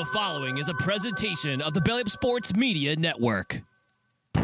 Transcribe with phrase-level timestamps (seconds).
[0.00, 3.60] The following is a presentation of the Belly Up Sports Media Network.
[4.34, 4.40] You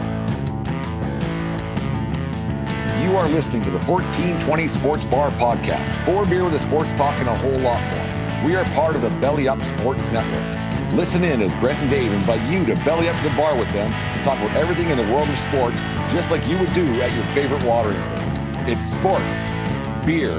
[3.16, 6.04] are listening to the 1420 Sports Bar Podcast.
[6.04, 8.46] Four beer with a sports talk and a whole lot more.
[8.46, 10.92] We are part of the Belly Up Sports Network.
[10.92, 13.72] Listen in as Brent and Dave invite you to belly up to the bar with
[13.72, 15.80] them to talk about everything in the world of sports,
[16.12, 18.68] just like you would do at your favorite watering hole.
[18.68, 20.32] It's sports, beer,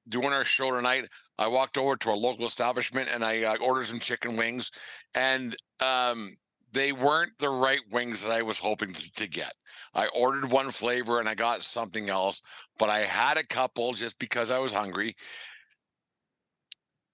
[0.09, 1.09] doing our show tonight.
[1.39, 4.71] I walked over to a local establishment and I uh, ordered some chicken wings
[5.15, 6.37] and um,
[6.77, 9.53] they weren't the right wings that I was hoping to, get.
[9.95, 12.43] I ordered one flavor and I got something else,
[12.79, 15.17] but I had a couple just because I was hungry.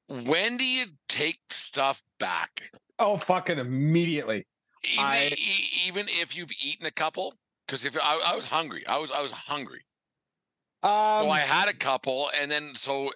[0.09, 2.71] When do you take stuff back?
[2.99, 4.47] Oh, fucking immediately.
[4.85, 5.37] Even, I...
[5.87, 7.33] even if you've eaten a couple,
[7.67, 9.85] because if I, I, was hungry, I was I was hungry.
[10.83, 10.91] Um,
[11.27, 13.13] so I had a couple, and then so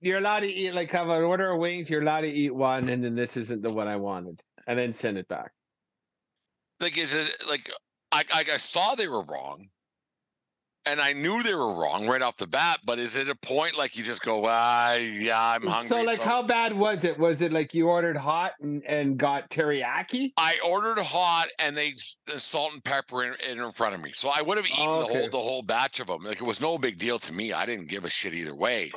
[0.00, 1.90] you're allowed to eat like have an order of wings.
[1.90, 4.92] You're allowed to eat one, and then this isn't the one I wanted, and then
[4.92, 5.52] send it back.
[6.80, 7.70] Like, is it like
[8.10, 9.68] I I, I saw they were wrong,
[10.86, 12.80] and I knew they were wrong right off the bat.
[12.84, 15.88] But is it a point like you just go, ah, yeah, I'm hungry.
[15.88, 16.24] So, like, so.
[16.24, 17.18] how bad was it?
[17.18, 20.32] Was it like you ordered hot and, and got teriyaki?
[20.36, 21.94] I ordered hot, and they
[22.32, 24.12] uh, salt and pepper in, in front of me.
[24.12, 25.12] So I would have eaten okay.
[25.12, 26.24] the whole the whole batch of them.
[26.24, 27.52] Like it was no big deal to me.
[27.52, 28.90] I didn't give a shit either way.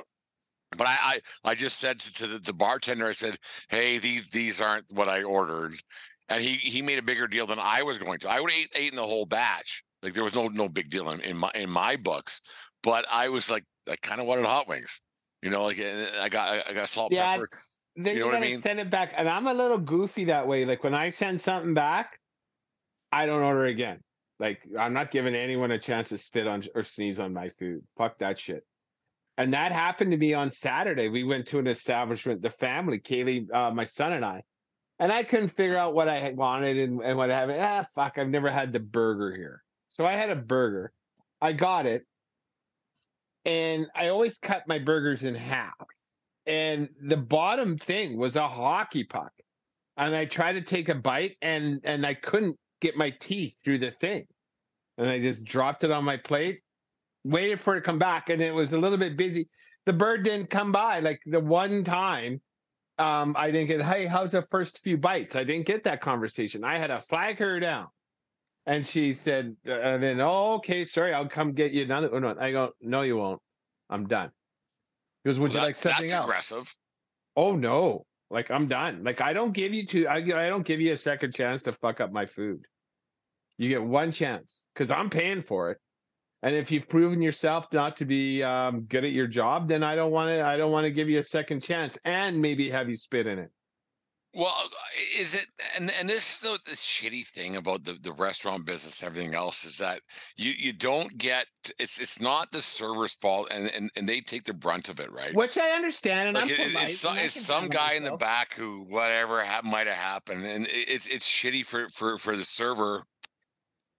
[0.78, 3.38] But I, I, I just said to, to the, the, bartender, I said,
[3.70, 5.74] "Hey, these these aren't what I ordered,"
[6.30, 8.30] and he he made a bigger deal than I was going to.
[8.30, 9.84] I would have ate, eaten the whole batch.
[10.02, 12.42] Like there was no no big deal in, in my in my books.
[12.84, 15.02] But I was like, I kind of wanted hot wings,
[15.42, 15.64] you know.
[15.64, 17.50] Like I got I got salt yeah, pepper.
[17.96, 18.60] Then you know what I mean?
[18.60, 20.66] Send it back, and I'm a little goofy that way.
[20.66, 22.20] Like when I send something back,
[23.12, 24.00] I don't order again.
[24.40, 27.82] Like I'm not giving anyone a chance to spit on or sneeze on my food.
[27.98, 28.66] Fuck that shit.
[29.38, 31.10] And that happened to me on Saturday.
[31.10, 34.44] We went to an establishment, the family, Kaylee, uh, my son and I,
[35.00, 37.50] and I couldn't figure out what I wanted and, and what I have.
[37.50, 39.62] Ah, fuck, I've never had the burger here.
[39.90, 40.94] So I had a burger.
[41.42, 42.06] I got it.
[43.44, 45.74] And I always cut my burgers in half.
[46.48, 49.32] And the bottom thing was a hockey puck.
[49.98, 53.80] And I tried to take a bite and and I couldn't get my teeth through
[53.80, 54.26] the thing.
[54.98, 56.62] And I just dropped it on my plate
[57.26, 59.50] waited for it to come back, and it was a little bit busy.
[59.86, 61.00] The bird didn't come by.
[61.00, 62.40] Like the one time,
[62.98, 65.36] um, I didn't get, hey, how's the first few bites?
[65.36, 66.64] I didn't get that conversation.
[66.64, 67.88] I had to flag her down.
[68.68, 72.26] And she said, uh, and then, oh, okay, sorry, I'll come get you another one.
[72.40, 73.42] I go, no, you won't.
[73.90, 74.32] I'm done.
[75.24, 76.26] He goes, would well, you like something that's else?
[76.26, 76.76] aggressive.
[77.36, 78.06] Oh no.
[78.32, 79.04] Like I'm done.
[79.04, 81.74] Like I don't give you two, I, I don't give you a second chance to
[81.74, 82.66] fuck up my food.
[83.58, 85.78] You get one chance because I'm paying for it.
[86.44, 89.96] And if you've proven yourself not to be um, good at your job, then I
[89.96, 90.46] don't want to.
[90.46, 93.40] I don't want to give you a second chance and maybe have you spit in
[93.40, 93.50] it.
[94.36, 94.54] Well,
[95.18, 95.48] is it
[95.78, 99.78] and and this the, the shitty thing about the, the restaurant business, everything else is
[99.78, 100.02] that
[100.36, 101.46] you you don't get
[101.80, 105.10] it's it's not the server's fault and and, and they take the brunt of it,
[105.14, 105.34] right?
[105.34, 107.98] Which I understand, and like it, polite, it's, some, it's some guy myself.
[107.98, 112.18] in the back who whatever ha- might have happened, and it's it's shitty for for
[112.18, 113.06] for the server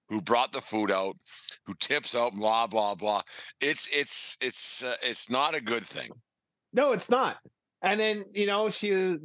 [0.09, 1.17] who brought the food out,
[1.65, 3.23] who tips out, blah blah blah.
[3.61, 6.11] It's it's it's uh, it's not a good thing.
[6.73, 7.39] No, it's not.
[7.83, 9.17] And then you know she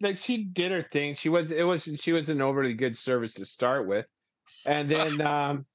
[0.00, 1.14] like she did her thing.
[1.14, 4.06] She was it was she was an overly good service to start with,
[4.66, 5.66] and then um.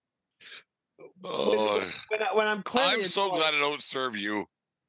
[1.24, 4.46] Oh, when, I, when I'm I'm so glad I don't serve you.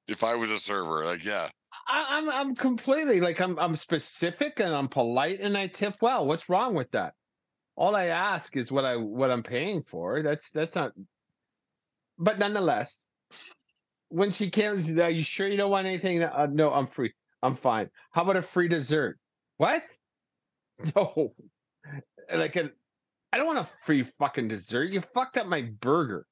[0.08, 1.48] If I was a server, like yeah.
[1.88, 6.26] I, I'm I'm completely like I'm I'm specific and I'm polite and I tip well.
[6.26, 7.14] What's wrong with that?
[7.76, 10.22] All I ask is what I what I'm paying for.
[10.22, 10.92] That's that's not.
[12.18, 13.08] But nonetheless,
[14.08, 16.22] when she comes, are you sure you don't want anything?
[16.22, 17.12] Uh, no, I'm free.
[17.42, 17.90] I'm fine.
[18.12, 19.18] How about a free dessert?
[19.58, 19.82] What?
[20.94, 21.32] No,
[22.30, 22.68] like a,
[23.32, 24.90] I don't want a free fucking dessert.
[24.90, 26.26] You fucked up my burger.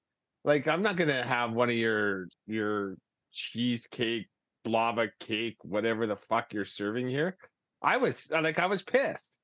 [0.44, 2.99] Like I'm not gonna have one of your your
[3.32, 4.26] cheesecake,
[4.67, 7.38] blava cake, whatever the fuck you're serving here.
[7.81, 9.38] I was like, I was pissed,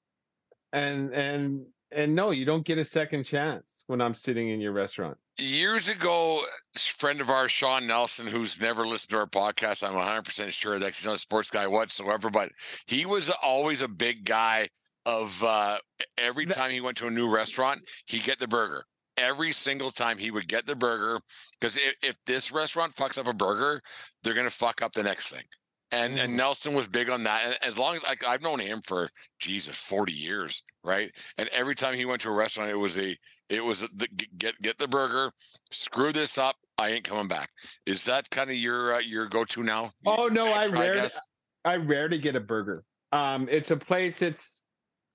[0.75, 4.73] and and and no, you don't get a second chance when I'm sitting in your
[4.73, 5.17] restaurant.
[5.39, 6.45] Years ago,
[6.77, 10.79] a friend of ours, Sean Nelson, who's never listened to our podcast, I'm 100% sure
[10.79, 12.51] that he's not a sports guy whatsoever, but
[12.87, 14.69] he was always a big guy
[15.07, 15.79] of uh,
[16.19, 18.85] every time he went to a new restaurant, he'd get the burger.
[19.17, 21.21] Every single time he would get the burger
[21.59, 23.83] because if, if this restaurant fucks up a burger,
[24.23, 25.43] they're gonna fuck up the next thing.
[25.93, 26.37] And and Mhm.
[26.37, 27.45] Nelson was big on that.
[27.45, 29.09] And as long as like I've known him for
[29.39, 31.13] Jesus, 40 years, right?
[31.37, 33.17] And every time he went to a restaurant, it was a
[33.49, 34.07] it was a, the,
[34.39, 35.33] get get the burger,
[35.71, 37.51] screw this up, I ain't coming back.
[37.85, 39.91] Is that kind of your uh, your go to now?
[40.07, 41.27] Oh no, I try, rarely, guess?
[41.65, 42.85] I rarely get a burger.
[43.13, 44.23] Um, it's a place.
[44.23, 44.63] It's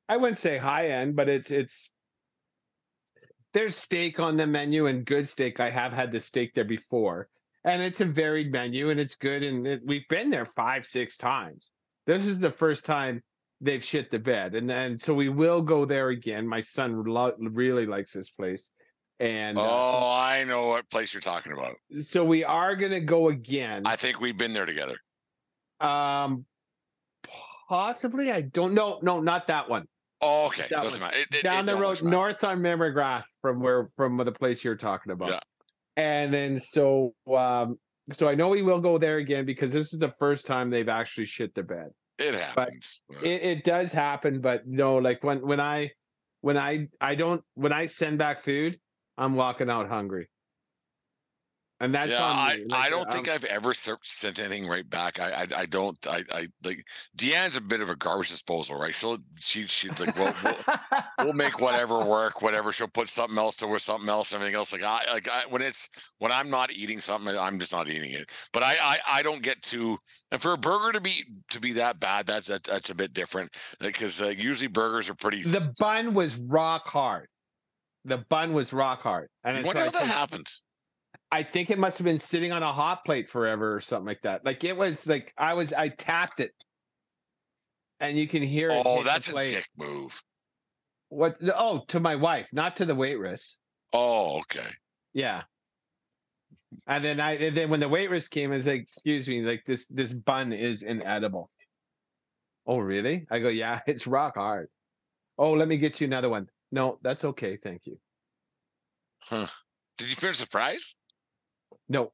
[0.10, 1.92] I wouldn't say high end, but it's it's
[3.54, 5.62] there's steak on the menu and good steak.
[5.62, 7.30] I have had the steak there before,
[7.65, 9.44] and it's a varied menu and it's good.
[9.44, 11.71] And it, we've been there five six times.
[12.07, 13.21] This is the first time
[13.62, 16.47] they've shit the bed, and then so we will go there again.
[16.47, 18.69] My son lo- really likes this place,
[19.19, 21.75] and uh, Oh, I know what place you're talking about.
[21.91, 23.83] so, so we are gonna go again.
[23.85, 24.97] I think we've been there together.
[25.79, 26.45] Um,
[27.68, 28.31] possibly.
[28.31, 29.00] I don't know.
[29.01, 29.85] No, not that one.
[30.21, 30.68] Oh, okay.
[30.69, 31.11] That Doesn't one.
[31.11, 31.25] matter.
[31.31, 35.11] It- Down it the road, north on Mimmergrath, from where from the place you're talking
[35.11, 35.29] about.
[35.29, 35.39] Yeah.
[35.97, 37.77] And then so um
[38.12, 40.89] so I know we will go there again because this is the first time they've
[40.89, 41.89] actually shit the bed.
[42.19, 43.01] It happens.
[43.09, 45.92] but- It, it does happen, but no, like when when I
[46.42, 48.80] when I I don't when I send back food,
[49.18, 50.30] I'm walking out hungry.
[51.81, 52.66] And that's yeah, on I, me.
[52.72, 55.19] I Like, don't think um, I've ever sent anything right back.
[55.19, 56.86] I I, I don't I, I like
[57.18, 58.95] Deanne's a bit of a garbage disposal, right?
[58.95, 60.56] She'll she she's like, well, we'll,
[61.19, 62.72] we'll make whatever work, whatever.
[62.72, 64.72] She'll put something else to with something else, everything else.
[64.72, 65.89] Like I like I, when it's
[66.19, 68.31] when I'm not eating something, I'm just not eating it.
[68.54, 69.98] But I I, I don't get to
[70.31, 73.13] and for a burger to be to be that bad, that's that, that's a bit
[73.13, 75.44] different because uh, usually burgers are pretty.
[75.44, 77.28] the bun was rock hard.
[78.06, 79.28] The bun was rock hard.
[79.44, 80.62] And I wonder how like- that happens.
[81.35, 84.21] I think it must have been sitting on a hot plate forever or something like
[84.21, 84.45] that.
[84.45, 86.53] Like it was like I was I tapped it,
[87.99, 88.83] and you can hear it.
[88.85, 90.23] Oh, that's a dick move.
[91.09, 91.37] What?
[91.53, 93.57] Oh, to my wife, not to the waitress.
[93.91, 94.69] Oh, okay.
[95.13, 95.41] Yeah.
[96.87, 99.65] And then I and then when the waitress came, I was like, "Excuse me, like
[99.65, 101.49] this this bun is inedible."
[102.65, 103.27] Oh, really?
[103.29, 104.69] I go, "Yeah, it's rock hard."
[105.37, 106.47] Oh, let me get you another one.
[106.71, 107.99] No, that's okay, thank you.
[109.23, 109.47] Huh.
[109.97, 110.95] Did you finish the fries?
[111.89, 112.11] No,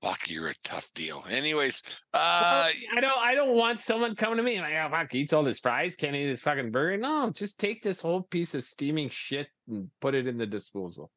[0.00, 1.24] Fuck, you're a tough deal.
[1.28, 1.82] Anyways,
[2.14, 3.18] uh, I don't.
[3.18, 5.96] I don't want someone coming to me and like, oh, fuck, eats all this fries,
[5.96, 6.96] can't eat this fucking burger.
[6.96, 11.10] No, just take this whole piece of steaming shit and put it in the disposal.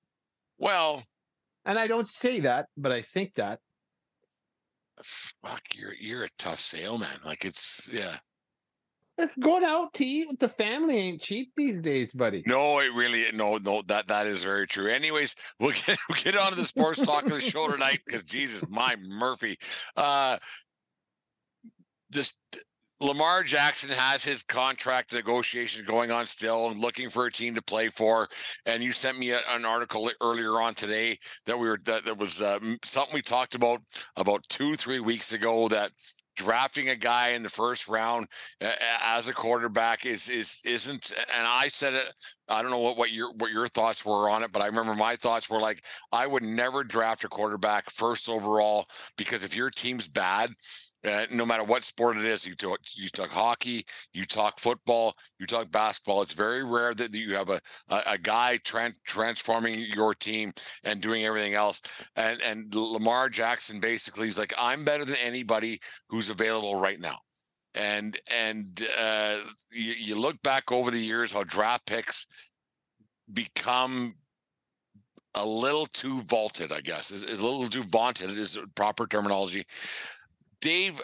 [0.58, 1.04] well,
[1.64, 3.60] And I don't say that, but I think that.
[5.04, 7.20] fuck, you're you're a tough sale man.
[7.24, 8.18] Like it's yeah.
[9.40, 12.44] Going out to eat with the family ain't cheap these days, buddy.
[12.46, 14.90] No, it really no no that that is very true.
[14.90, 18.24] Anyways, we'll get we'll get on to the sports talk of the show tonight because
[18.24, 19.58] Jesus, my Murphy.
[19.96, 20.38] Uh
[22.10, 22.34] this
[23.02, 27.62] Lamar Jackson has his contract negotiations going on still and looking for a team to
[27.62, 28.30] play for.
[28.66, 32.18] And you sent me a, an article earlier on today that we were that, that
[32.18, 33.82] was uh, something we talked about
[34.16, 35.92] about two three weeks ago that
[36.36, 38.28] drafting a guy in the first round
[38.62, 38.72] uh,
[39.04, 42.14] as a quarterback is is isn't and I said it
[42.52, 44.94] I don't know what, what your what your thoughts were on it but I remember
[44.96, 49.70] my thoughts were like I would never draft a quarterback first overall because if your
[49.70, 50.52] team's bad
[51.08, 55.16] uh, no matter what sport it is you talk you talk hockey you talk football
[55.40, 59.80] you talk basketball it's very rare that you have a a, a guy tran- transforming
[59.80, 60.52] your team
[60.84, 61.82] and doing everything else
[62.16, 65.80] and and Lamar Jackson basically is like I'm better than anybody
[66.10, 67.20] who's available right now
[67.76, 69.38] and and uh,
[69.72, 72.28] you, you look back over the years how draft picks
[73.34, 74.16] become
[75.36, 79.66] a little too vaulted i guess is, a little too vaunted is proper terminology
[80.60, 81.02] dave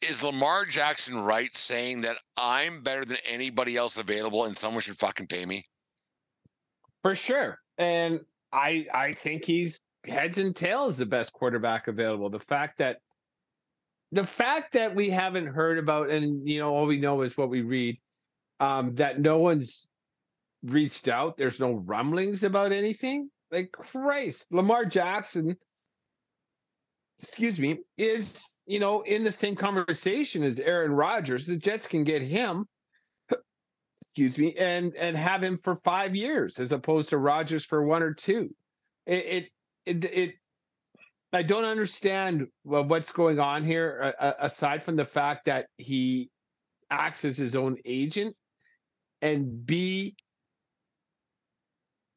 [0.00, 4.98] is lamar jackson right saying that i'm better than anybody else available and someone should
[4.98, 5.62] fucking pay me
[7.02, 7.58] For sure.
[7.78, 8.20] And
[8.52, 12.30] I I think he's heads and tails the best quarterback available.
[12.30, 13.00] The fact that
[14.12, 17.50] the fact that we haven't heard about and you know all we know is what
[17.50, 17.98] we read
[18.60, 19.86] um that no one's
[20.62, 25.56] reached out there's no rumblings about anything like christ lamar jackson
[27.18, 32.04] excuse me is you know in the same conversation as aaron rodgers the jets can
[32.04, 32.66] get him
[34.00, 38.02] excuse me, and and have him for five years as opposed to Rodgers for one
[38.02, 38.54] or two.
[39.06, 39.50] It
[39.86, 40.34] it it, it
[41.32, 46.28] I don't understand what's going on here aside from the fact that he
[46.90, 48.36] acts as his own agent.
[49.22, 50.16] and B,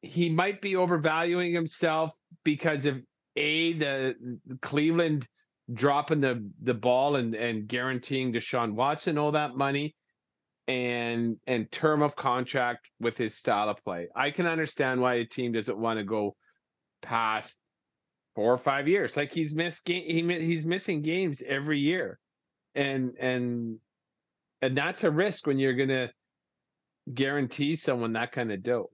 [0.02, 2.12] he might be overvaluing himself
[2.44, 3.00] because of
[3.36, 4.14] A, the,
[4.46, 5.26] the Cleveland
[5.72, 9.94] dropping the, the ball and, and guaranteeing Deshaun Watson all that money
[10.66, 14.08] and and term of contract with his style of play.
[14.14, 16.36] I can understand why a team doesn't want to go
[17.02, 17.58] past
[18.34, 19.16] four or five years.
[19.16, 22.18] Like he's missed game, he he's missing games every year,
[22.74, 23.78] and and
[24.62, 26.10] and that's a risk when you're gonna
[27.12, 28.90] guarantee someone that kind of dough.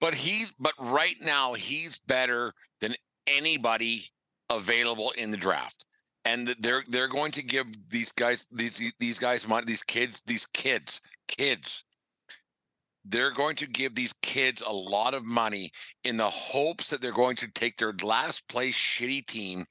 [0.00, 2.94] But he's but right now he's better than
[3.26, 4.04] anybody
[4.48, 5.84] available in the draft
[6.24, 10.46] and they're they're going to give these guys these these guys money these kids these
[10.46, 11.84] kids kids
[13.04, 15.70] they're going to give these kids a lot of money
[16.04, 19.64] in the hopes that they're going to take their last place shitty team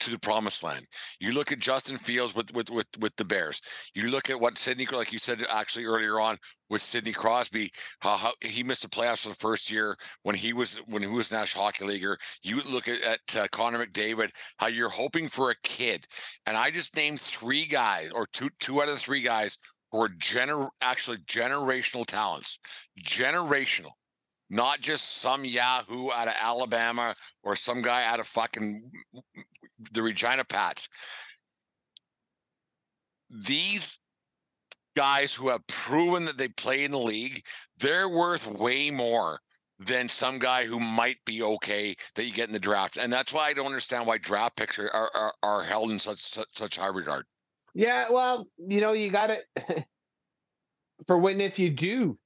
[0.00, 0.86] to the promised land.
[1.20, 3.60] You look at Justin Fields with with with with the Bears.
[3.94, 6.38] You look at what Sidney, like you said actually earlier on
[6.70, 10.52] with Sidney Crosby, how, how he missed the playoffs for the first year when he
[10.52, 12.16] was when he was National Hockey Leaguer.
[12.42, 16.06] You look at, at uh, Connor McDavid, how you're hoping for a kid,
[16.46, 19.58] and I just named three guys or two two out of the three guys
[19.90, 22.58] who are gener actually generational talents,
[23.02, 23.90] generational
[24.50, 28.90] not just some Yahoo out of Alabama or some guy out of fucking
[29.92, 30.88] the Regina Pats.
[33.30, 33.98] These
[34.96, 37.44] guys who have proven that they play in the league,
[37.78, 39.38] they're worth way more
[39.78, 42.96] than some guy who might be okay that you get in the draft.
[42.96, 46.20] And that's why I don't understand why draft picks are are, are held in such,
[46.20, 47.26] such such high regard.
[47.78, 49.46] Yeah, well, you know, you got it
[51.06, 52.18] for when if you do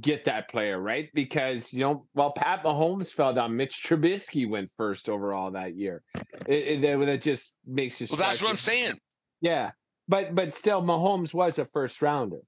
[0.00, 1.10] get that player, right?
[1.12, 3.54] Because you know, well, Pat Mahomes fell down.
[3.54, 6.02] Mitch Trubisky went first overall that year.
[6.46, 8.06] It, it, it just makes you.
[8.08, 8.98] Well, that's what I'm saying.
[9.42, 9.72] Yeah,
[10.08, 12.40] but but still, Mahomes was a first rounder,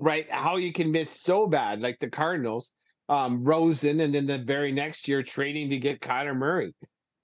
[0.00, 0.28] right?
[0.28, 2.72] How you can miss so bad, like the Cardinals,
[3.08, 6.74] um, Rosen, and then the very next year trading to get Kyler Murray,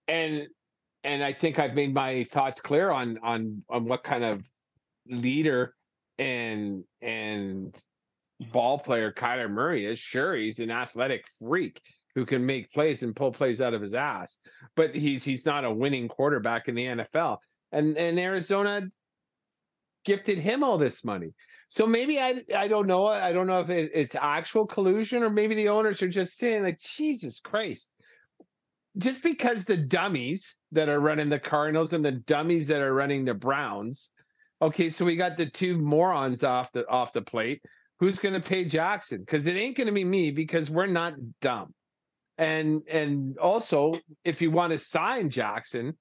[0.07, 0.47] and
[1.05, 4.43] and I think I've made my thoughts clear on on on what kind of
[5.07, 5.75] leader
[6.19, 7.77] and and
[8.53, 9.99] ball player Kyler Murray is.
[9.99, 11.81] Sure, he's an athletic freak
[12.15, 14.39] who can make plays and pull plays out of his ass,
[14.77, 17.39] but he's he's not a winning quarterback in the NFL.
[17.73, 18.83] And and Arizona
[20.05, 21.33] gifted him all this money.
[21.69, 23.07] So maybe I I don't know.
[23.07, 26.63] I don't know if it, it's actual collusion or maybe the owners are just saying
[26.63, 27.91] like Jesus Christ.
[28.99, 33.25] Just because the dummies that are running the Cardinals and the dummies that are running
[33.25, 34.11] the Browns,
[34.61, 37.63] okay, so we got the two morons off the off the plate
[38.03, 39.21] who's going to pay Jackson?
[39.21, 41.73] Because it ain't going to be me because we're not dumb.
[42.37, 43.93] And and also,
[44.25, 45.97] if you want to sign Jackson,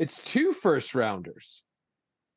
[0.00, 1.62] it's two first rounders.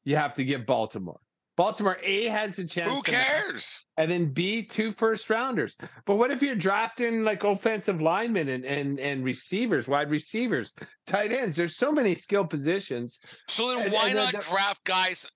[0.04, 1.20] You have to give Baltimore.
[1.62, 2.90] Baltimore A has a chance.
[2.90, 3.86] Who cares?
[3.98, 5.78] and then B two first rounders.
[6.08, 10.74] But what if you're drafting like offensive linemen and and and receivers, wide receivers,
[11.06, 11.56] tight ends?
[11.56, 13.20] There's so many skill positions.
[13.48, 15.28] So then, And- why and not draft guys?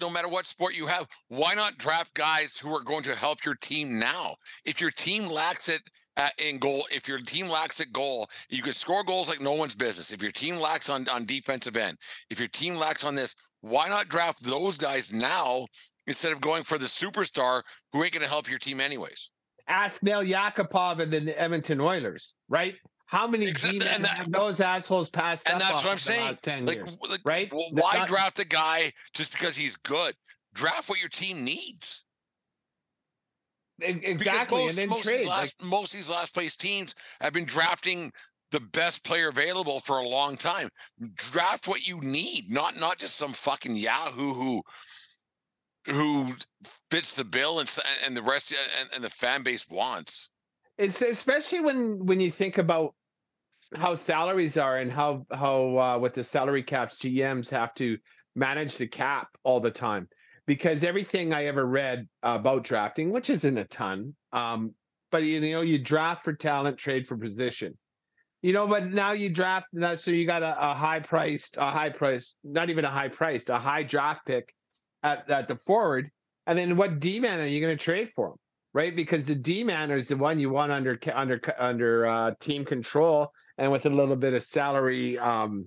[0.00, 3.44] No matter what sport you have, why not draft guys who are going to help
[3.44, 4.36] your team now?
[4.64, 5.82] If your team lacks it
[6.16, 9.54] at, in goal, if your team lacks at goal, you can score goals like no
[9.54, 10.12] one's business.
[10.12, 11.98] If your team lacks on on defensive end,
[12.30, 15.66] if your team lacks on this, why not draft those guys now
[16.06, 19.30] instead of going for the superstar who ain't going to help your team anyways?
[19.68, 22.74] Ask Nail Yakupov and the Edmonton Oilers, right?
[23.06, 26.38] How many and that- have those assholes passed And up that's what I'm saying.
[26.42, 27.52] 10 Like, years, like, right?
[27.52, 30.14] well, why not- draft a guy just because he's good?
[30.54, 32.04] Draft what your team needs.
[33.78, 35.18] Because Exactly, most, and then most, trade.
[35.20, 38.12] these Like, last, most of these last place teams have been drafting
[38.52, 40.68] the best player available for a long time.
[41.14, 44.62] Draft what you need, not not just some fucking Yahoo who
[45.86, 46.28] who
[46.90, 50.30] fits the bill and and the rest and, and the fan base wants.
[50.78, 52.94] it's especially when when you think about
[53.74, 57.98] how salaries are and how how uh, with the salary caps GMs have to
[58.36, 60.08] manage the cap all the time
[60.46, 64.74] because everything I ever read about drafting, which isn't a ton, um,
[65.10, 67.76] but you know you draft for talent, trade for position.
[68.42, 71.70] You know, but now you draft now, so you got a, a high priced, a
[71.70, 74.52] high priced, not even a high priced, a high draft pick
[75.02, 76.10] at, at the forward,
[76.46, 78.36] and then what D man are you going to trade for him?
[78.74, 78.94] right?
[78.94, 83.32] Because the D man is the one you want under under under uh, team control
[83.58, 85.66] and with a little bit of salary um,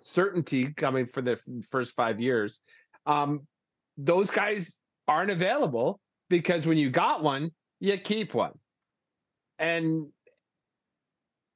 [0.00, 1.38] certainty coming for the
[1.70, 2.60] first five years.
[3.06, 3.46] Um,
[3.96, 8.52] those guys aren't available because when you got one, you keep one,
[9.58, 10.06] and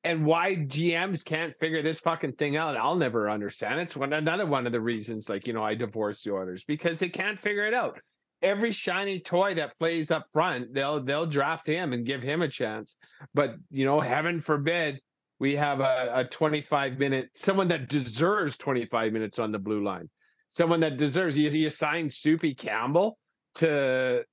[0.06, 3.80] and why GMs can't figure this fucking thing out, I'll never understand.
[3.80, 6.98] It's one another one of the reasons, like you know, I divorced the Oilers because
[6.98, 7.98] they can't figure it out
[8.42, 12.48] every shiny toy that plays up front, they'll they'll draft him and give him a
[12.48, 12.96] chance.
[13.34, 15.00] But you know, heaven forbid
[15.38, 20.08] we have a, a 25 minute someone that deserves 25 minutes on the blue line,
[20.48, 21.36] someone that deserves.
[21.36, 23.18] You, you signed Soupy Campbell
[23.56, 24.24] to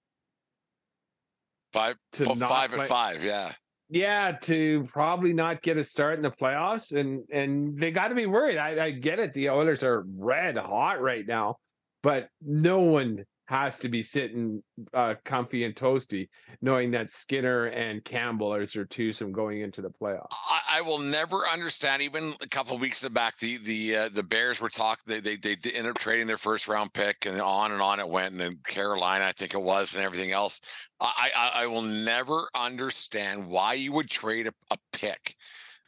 [1.72, 3.24] five to five play- and five.
[3.24, 3.52] Yeah.
[3.94, 8.16] Yeah to probably not get a start in the playoffs and and they got to
[8.16, 8.58] be worried.
[8.58, 11.58] I, I get it the oilers are red hot right now
[12.02, 16.30] but no one has to be sitting uh, comfy and toasty
[16.62, 21.00] knowing that skinner and campbell are their twosome going into the playoffs I, I will
[21.00, 22.02] never understand.
[22.02, 25.04] Even a couple weeks back, the the uh, the Bears were talking.
[25.06, 28.08] They, they they ended up trading their first round pick, and on and on it
[28.08, 28.32] went.
[28.32, 30.62] And then Carolina, I think it was, and everything else.
[31.00, 35.36] I I, I will never understand why you would trade a, a pick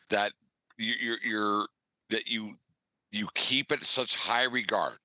[0.09, 0.31] that
[0.77, 1.67] you, you're you're
[2.09, 2.53] that you
[3.11, 4.97] you keep it such high regard,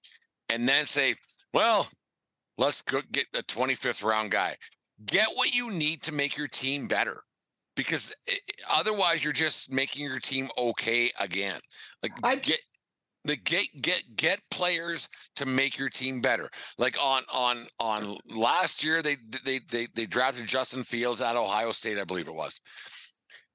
[0.48, 1.14] and then say,
[1.52, 1.88] well,
[2.60, 4.54] let's go get a 25th round guy.
[5.06, 7.22] Get what you need to make your team better
[7.74, 11.60] because i- i- otherwise you're just making your team okay again.
[12.02, 12.60] Like I- get
[13.24, 16.50] the get get get players to make your team better.
[16.78, 21.72] Like on on on last year they they they they drafted Justin Fields at Ohio
[21.72, 22.60] State, I believe it was.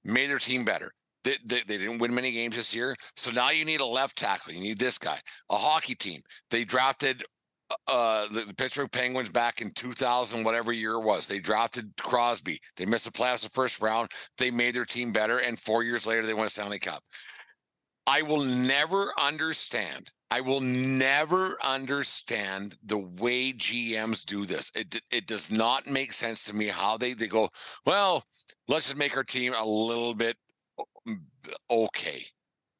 [0.04, 0.92] Made their team better.
[1.24, 2.96] They, they, they didn't win many games this year.
[3.16, 4.54] So now you need a left tackle.
[4.54, 5.20] You need this guy.
[5.50, 6.22] A hockey team.
[6.52, 7.24] They drafted
[7.88, 12.60] uh the, the Pittsburgh Penguins back in 2000 whatever year it was they drafted Crosby.
[12.78, 14.12] They missed the playoffs the first round.
[14.38, 17.04] They made their team better and 4 years later they won a Stanley Cup.
[18.08, 24.72] I will never understand I will never understand the way GMs do this.
[24.76, 27.50] It it does not make sense to me how they they go
[27.86, 28.24] well
[28.68, 30.38] let's just make our team a little bit
[31.70, 32.26] okay.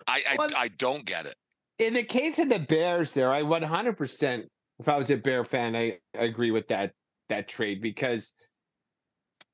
[0.08, 1.36] I I, I don't get it.
[1.80, 4.46] In the case of the bears there i 100%
[4.80, 6.94] if i was a bear fan i, I agree with that
[7.30, 8.34] that trade because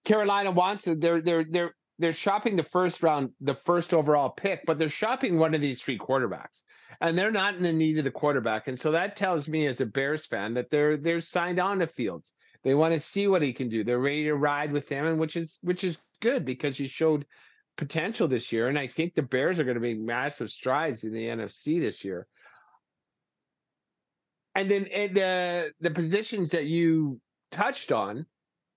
[0.05, 4.65] carolina wants it they're they're they're they're shopping the first round the first overall pick
[4.65, 6.63] but they're shopping one of these three quarterbacks
[7.01, 8.67] and they're not in the need of the quarterback.
[8.67, 11.87] And so that tells me as a bears fan that they're they're signed on to
[11.87, 12.33] fields.
[12.63, 13.83] They want to see what he can do.
[13.83, 17.25] They're ready to ride with him and which is which is good because he showed
[17.77, 18.67] potential this year.
[18.67, 22.05] And i think the bears are going to make massive strides in the nfc this
[22.05, 22.27] year
[24.55, 27.19] and then and the the positions that you
[27.51, 28.25] touched on,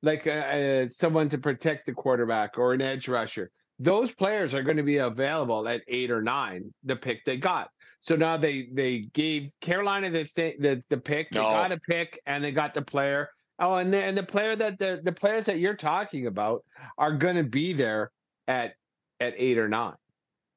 [0.02, 4.62] like uh, uh, someone to protect the quarterback or an edge rusher, those players are
[4.62, 6.72] going to be available at eight or nine.
[6.84, 7.70] The pick they got.
[8.00, 11.30] So now they they gave Carolina the th- the the pick.
[11.30, 11.46] They No.
[11.50, 13.28] got a pick and they got the player.
[13.60, 16.64] Oh, and the, and the player that the the players that you're talking about
[16.98, 18.10] are going to be there
[18.48, 18.74] at
[19.20, 19.94] at eight or nine,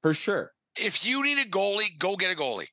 [0.01, 0.51] for sure.
[0.79, 2.67] if you need a goalie, go get a goalie.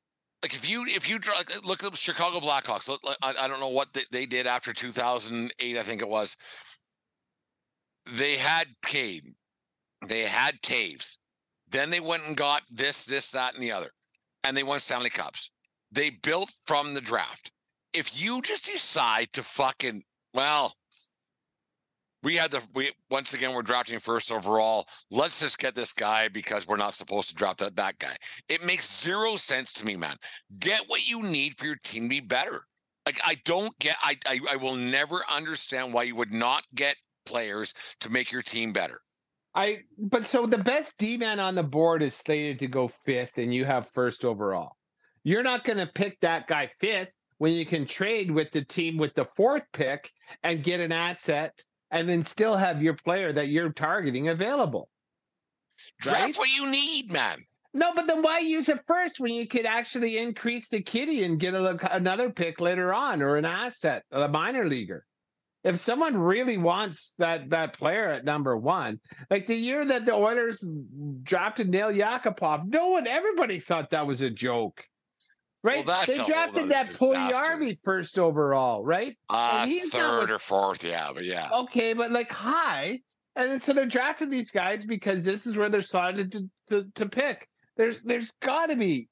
[0.45, 3.61] Like if you if you dr- like, look at the Chicago Blackhawks, I, I don't
[3.61, 6.37] know what they, they did after 2008, I think it was.
[8.05, 9.37] They had Kane,
[10.07, 11.17] they had Toews,
[11.71, 13.89] then they went and got this, this, that, and the other,
[14.43, 15.51] and they won Stanley Cups.
[15.91, 17.51] They built from the draft.
[17.95, 20.03] If you just decide to fucking
[20.35, 20.75] well,
[22.25, 24.87] we had the we once again we're drafting first overall.
[25.11, 28.17] Let's just get this guy because we're not supposed to draft that that guy.
[28.49, 30.17] It makes zero sense to me, man.
[30.59, 32.65] Get what you need for your team to be better.
[33.07, 36.97] Like I don't get I I, I will never understand why you would not get
[37.27, 39.01] players to make your team better.
[39.55, 43.37] I but so the best D man on the board is slated to go fifth,
[43.37, 44.73] and you have first overall.
[45.23, 48.97] You're not going to pick that guy fifth when you can trade with the team
[48.97, 50.11] with the fourth pick
[50.43, 51.59] and get an asset,
[51.95, 54.89] and then still have your player that you're targeting available.
[56.01, 56.37] Draft Right?
[56.37, 57.45] what you need, man.
[57.73, 61.39] No, but then why use it first when you could actually increase the kitty and
[61.41, 65.05] get a, another pick later on or an asset, a minor leaguer?
[65.63, 70.15] If someone really wants that that player at number one, like the year that the
[70.15, 70.65] Oilers
[71.23, 74.85] drafted Nail Yakupov, no one, everybody thought that was a joke,
[75.65, 75.81] right?
[75.81, 76.93] a they drafted that.
[76.93, 79.17] Puljujarvi first overall, right?
[79.29, 81.49] Uh third with- or fourth, yeah, but yeah.
[81.53, 83.01] Okay, but like high,
[83.35, 87.09] and so they're drafting these guys because this is where they're slotted to to, to
[87.09, 87.49] pick.
[87.77, 89.09] There's there's got to be.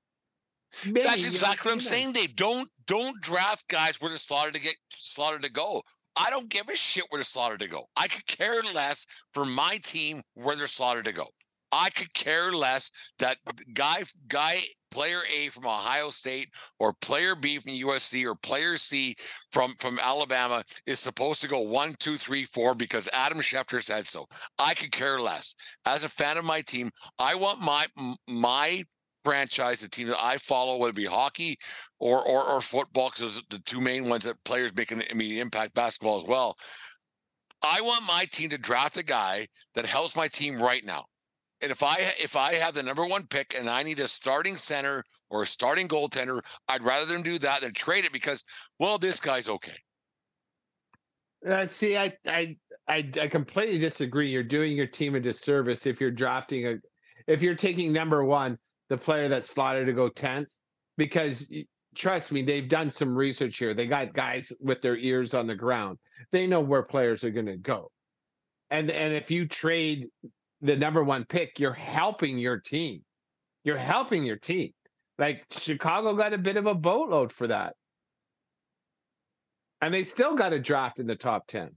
[0.87, 2.37] many That's exactly what I'm saying, Dave.
[2.37, 5.83] Don't don't draft guys where they're slaughtered to get slaughtered to go.
[6.15, 7.87] I don't give a shit where they're slaughtered to go.
[7.97, 11.27] I could care less for my team where they're slaughtered to go.
[11.73, 13.39] I could care less that
[13.75, 19.17] guy guy player A from Ohio State or player B from USC or player C
[19.51, 24.07] from from Alabama is supposed to go one, two, three, four because Adam Schefter said
[24.07, 24.27] so.
[24.59, 25.55] I could care less.
[25.87, 27.87] As a fan of my team, I want my
[28.29, 28.85] my
[29.25, 31.57] franchise, the team that I follow, whether it be hockey
[31.99, 35.03] or or, or football, because those are the two main ones that players make an
[35.11, 36.55] immediate impact basketball as well.
[37.63, 41.05] I want my team to draft a guy that helps my team right now.
[41.63, 44.57] And if I if I have the number one pick and I need a starting
[44.57, 48.45] center or a starting goaltender, I'd rather them do that than trade it because
[48.81, 49.77] well, this guy's okay.
[51.49, 54.31] Uh, see, I, I, I, I completely disagree.
[54.31, 56.77] You're doing your team a disservice if you're drafting a,
[57.27, 60.49] if you're taking number one, the player that's slotted to go tenth,
[60.97, 61.51] because
[61.97, 63.75] trust me, they've done some research here.
[63.75, 65.99] They got guys with their ears on the ground.
[66.31, 67.91] They know where players are going to go,
[68.71, 70.09] and and if you trade
[70.63, 73.03] the number one pick, you're helping your team.
[73.65, 74.73] You're helping your team.
[75.19, 77.75] Like Chicago got a bit of a boatload for that.
[79.81, 81.71] And they still got a draft in the top 10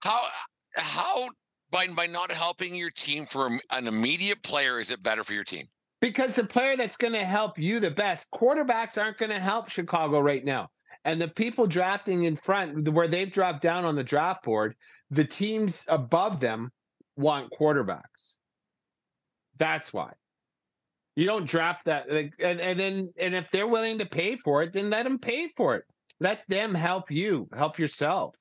[0.00, 0.26] how
[0.74, 1.28] how
[1.70, 5.44] by by not helping your team for an immediate player is it better for your
[5.44, 5.66] team?
[6.00, 9.68] Because the player that's going to help you the best quarterbacks aren't going to help
[9.68, 10.68] chicago right now.
[11.04, 14.76] And the people drafting in front where they've dropped down on the draft board
[15.10, 16.70] the teams above them
[17.18, 18.36] want quarterbacks
[19.58, 20.12] that's why
[21.16, 24.72] you don't draft that and, and then and if they're willing to pay for it
[24.72, 25.84] then let them pay for it
[26.20, 28.34] let them help you, help yourself.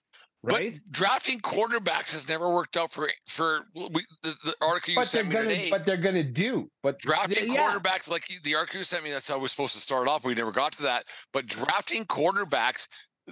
[0.44, 0.74] Right?
[0.74, 5.08] But drafting quarterbacks has never worked out for for we, the, the, article you but
[5.08, 5.70] sent me gonna, today.
[5.70, 6.70] But they're going to do.
[6.84, 7.72] But drafting yeah.
[7.72, 10.24] quarterbacks, like the article you sent me, that's how we're supposed to start off.
[10.24, 11.06] We never got to that.
[11.34, 12.88] But drafting quarterbacks,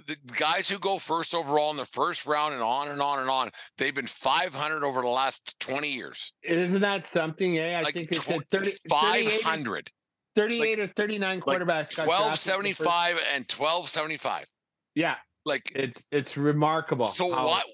[0.06, 3.30] the guys who go first overall in the first round and on and on and
[3.30, 6.32] on, they've been 500 over the last 20 years.
[6.42, 7.58] Isn't that something?
[7.58, 7.78] Eh?
[7.78, 9.90] I like think it's tw- 30, 500.
[10.34, 11.96] 38 like, or 39 quarterbacks.
[11.96, 14.46] Like 1275 and 1275.
[14.94, 15.14] Yeah.
[15.46, 17.08] Like it's it's remarkable.
[17.08, 17.46] So how...
[17.46, 17.64] what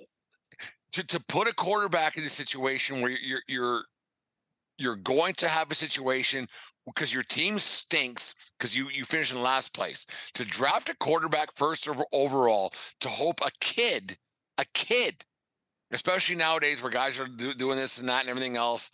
[0.92, 3.82] to, to put a quarterback in a situation where you're you're
[4.78, 6.46] you're going to have a situation
[6.86, 11.52] because your team stinks because you you finish in last place to draft a quarterback
[11.52, 14.16] first overall to hope a kid
[14.58, 15.24] a kid
[15.92, 18.90] especially nowadays where guys are do, doing this and that and everything else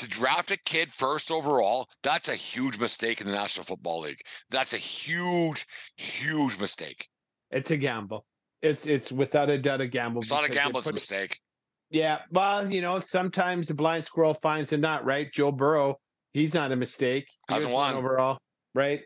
[0.00, 4.22] to draft a kid first overall, that's a huge mistake in the National Football League.
[4.48, 7.06] That's a huge, huge mistake.
[7.50, 8.24] It's a gamble.
[8.62, 10.22] It's it's without a doubt a gamble.
[10.22, 11.38] It's not a gamble, it's a mistake.
[11.90, 15.30] Yeah, well, you know, sometimes the blind squirrel finds a nut, right?
[15.30, 15.96] Joe Burrow,
[16.32, 17.28] he's not a mistake.
[17.48, 18.38] Hasn't won overall,
[18.74, 19.02] right?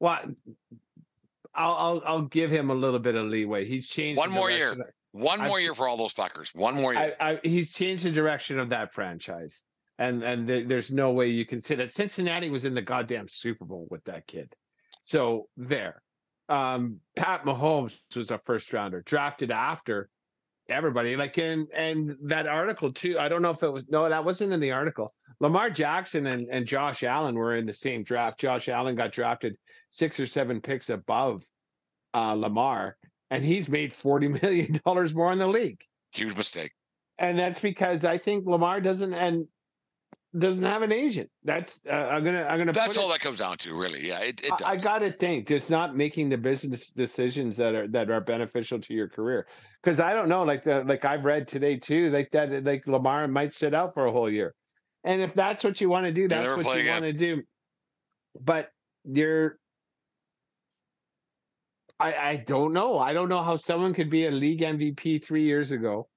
[0.00, 0.20] Well,
[1.54, 3.64] I'll, I'll I'll give him a little bit of leeway.
[3.64, 4.76] He's changed one more year.
[5.12, 6.54] One more i year for all those fuckers.
[6.54, 7.16] One more year.
[7.18, 9.62] I, I, he's changed the direction of that franchise
[9.98, 13.28] and and th- there's no way you can say that Cincinnati was in the goddamn
[13.28, 14.54] Super Bowl with that kid.
[15.02, 16.02] So there.
[16.48, 20.08] Um, Pat Mahomes was a first rounder, drafted after
[20.68, 21.16] everybody.
[21.16, 23.18] Like in and that article too.
[23.18, 25.14] I don't know if it was no, that wasn't in the article.
[25.40, 28.40] Lamar Jackson and, and Josh Allen were in the same draft.
[28.40, 29.56] Josh Allen got drafted
[29.90, 31.44] six or seven picks above
[32.14, 32.96] uh, Lamar,
[33.30, 35.80] and he's made forty million dollars more in the league.
[36.12, 36.72] Huge mistake.
[37.18, 39.46] And that's because I think Lamar doesn't and
[40.38, 41.30] doesn't have an agent.
[41.44, 42.72] That's uh, I'm gonna I'm gonna.
[42.72, 44.06] That's all it, that comes down to, really.
[44.06, 47.74] Yeah, it, it I, I got to think just not making the business decisions that
[47.74, 49.46] are that are beneficial to your career.
[49.82, 53.28] Because I don't know, like the like I've read today too, like that like Lamar
[53.28, 54.54] might sit out for a whole year,
[55.04, 57.42] and if that's what you want to do, that's what you want to do.
[58.40, 58.70] But
[59.04, 59.58] you're.
[61.98, 62.98] I, I don't know.
[62.98, 66.08] I don't know how someone could be a league MVP three years ago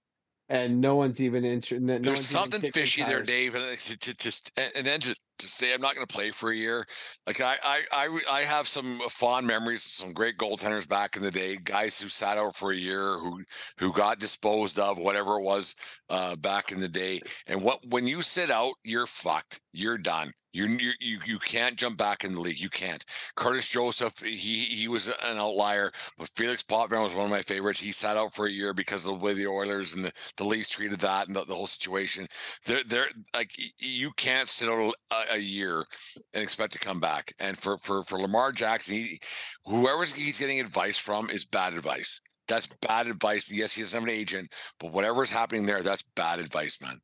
[0.49, 1.81] and no one's even interested.
[1.81, 5.73] No There's something fishy there, Dave, and to, to, to, and then to, to say
[5.73, 6.85] I'm not going to play for a year.
[7.27, 11.21] Like I, I, I, I have some fond memories of some great goaltenders back in
[11.21, 13.43] the day, guys who sat out for a year, who,
[13.77, 15.75] who got disposed of, whatever it was,
[16.09, 17.21] uh, back in the day.
[17.47, 19.61] And what when you sit out, you're fucked.
[19.71, 20.33] You're done.
[20.51, 20.65] You
[20.99, 22.59] you you can't jump back in the league.
[22.59, 23.05] You can't.
[23.35, 27.79] Curtis Joseph, he he was an outlier, but Felix Potvin was one of my favorites.
[27.79, 30.43] He sat out for a year because of the way the Oilers and the, the
[30.43, 32.27] Leafs treated that and the, the whole situation.
[32.65, 35.85] They're they're like you can't sit out a, a, year
[36.33, 37.33] and expect to come back.
[37.39, 39.19] And for for for Lamar Jackson, he,
[39.65, 42.21] whoever he's getting advice from is bad advice.
[42.47, 43.51] That's bad advice.
[43.51, 46.97] Yes, he doesn't have an agent, but whatever's happening there, that's bad advice, man.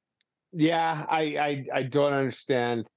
[0.52, 2.88] Yeah, I I, I don't understand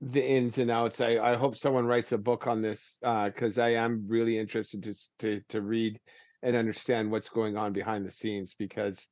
[0.00, 1.00] the ins and outs.
[1.00, 4.82] I, I hope someone writes a book on this because uh, I am really interested
[4.84, 6.00] to, to to read
[6.42, 9.08] and understand what's going on behind the scenes because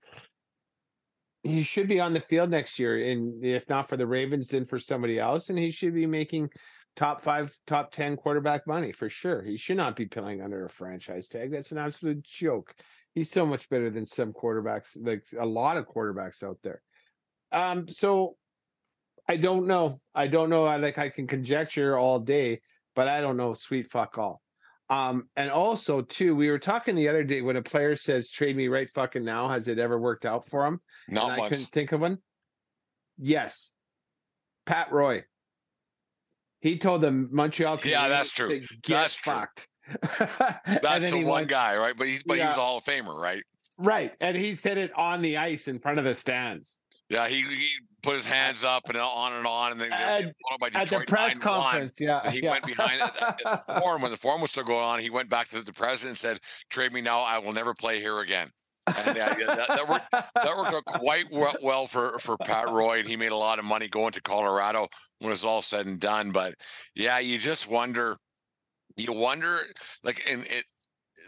[1.42, 4.64] he should be on the field next year, and if not for the Ravens, then
[4.64, 6.48] for somebody else, and he should be making
[6.96, 9.42] top five, top ten quarterback money for sure.
[9.42, 11.50] He should not be playing under a franchise tag.
[11.50, 12.74] That's an absolute joke.
[13.14, 16.80] He's so much better than some quarterbacks, like a lot of quarterbacks out there.
[17.52, 18.36] Um, so
[19.28, 19.96] I don't know.
[20.14, 20.64] I don't know.
[20.64, 22.60] I like I can conjecture all day,
[22.94, 24.40] but I don't know sweet fuck all.
[24.90, 28.54] Um, and also too, we were talking the other day when a player says trade
[28.56, 30.80] me right fucking now, has it ever worked out for him?
[31.08, 31.48] Not and I once.
[31.50, 32.18] couldn't think of one.
[33.18, 33.72] Yes.
[34.66, 35.24] Pat Roy.
[36.60, 38.48] He told the Montreal Yeah, that's true.
[38.48, 39.68] to Get That's fucked.
[40.66, 41.94] And That's the one went- guy, right?
[41.96, 43.42] But he's but he was a Hall of Famer, right?
[43.76, 44.12] Right.
[44.20, 46.78] And he said it on the ice in front of the stands.
[47.14, 47.68] Yeah, he, he
[48.02, 50.34] put his hands up and on and on, and then At-
[50.74, 51.40] At the press 9-1.
[51.40, 52.00] conference.
[52.00, 52.28] Yeah.
[52.30, 52.50] He yeah.
[52.50, 54.98] went behind at the, at the forum when the forum was still going on.
[54.98, 57.20] He went back to the president and said, "Trade me now.
[57.20, 58.50] I will never play here again."
[58.86, 60.10] And yeah, that, that worked.
[60.10, 63.58] That worked out quite well, well for for Pat Roy, and he made a lot
[63.58, 64.88] of money going to Colorado
[65.20, 66.32] when it was all said and done.
[66.32, 66.54] But
[66.94, 68.16] yeah, you just wonder.
[68.96, 69.58] You wonder,
[70.02, 70.64] like, and it.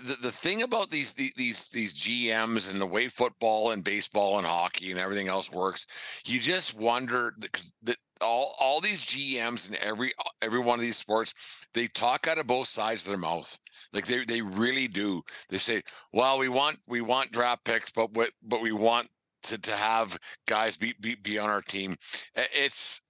[0.04, 4.46] The, the thing about these, these these GMs and the way football and baseball and
[4.46, 5.86] hockey and everything else works,
[6.26, 7.34] you just wonder
[7.82, 11.34] that all all these GMs and every every one of these sports,
[11.74, 13.58] they talk out of both sides of their mouths.
[13.92, 15.22] Like they they really do.
[15.48, 15.82] They say,
[16.12, 19.08] "Well, we want we want draft picks, but what but we want
[19.44, 21.96] to to have guys be be, be on our team."
[22.34, 23.00] It's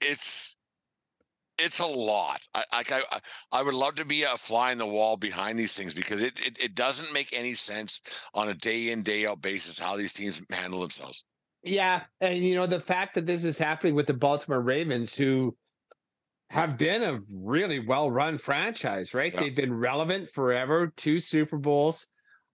[0.00, 0.56] it's
[1.64, 2.40] it's a lot.
[2.54, 3.20] I, I I
[3.52, 6.40] I would love to be a fly in the wall behind these things because it,
[6.46, 8.00] it it doesn't make any sense
[8.34, 11.24] on a day in day out basis how these teams handle themselves.
[11.62, 15.56] Yeah, and you know the fact that this is happening with the Baltimore Ravens, who
[16.50, 19.32] have been a really well-run franchise, right?
[19.32, 19.40] Yeah.
[19.40, 22.08] They've been relevant forever, two Super Bowls.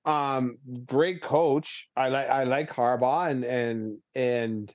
[0.04, 1.88] Um, great coach.
[1.96, 4.74] I like I like Harbaugh, and and and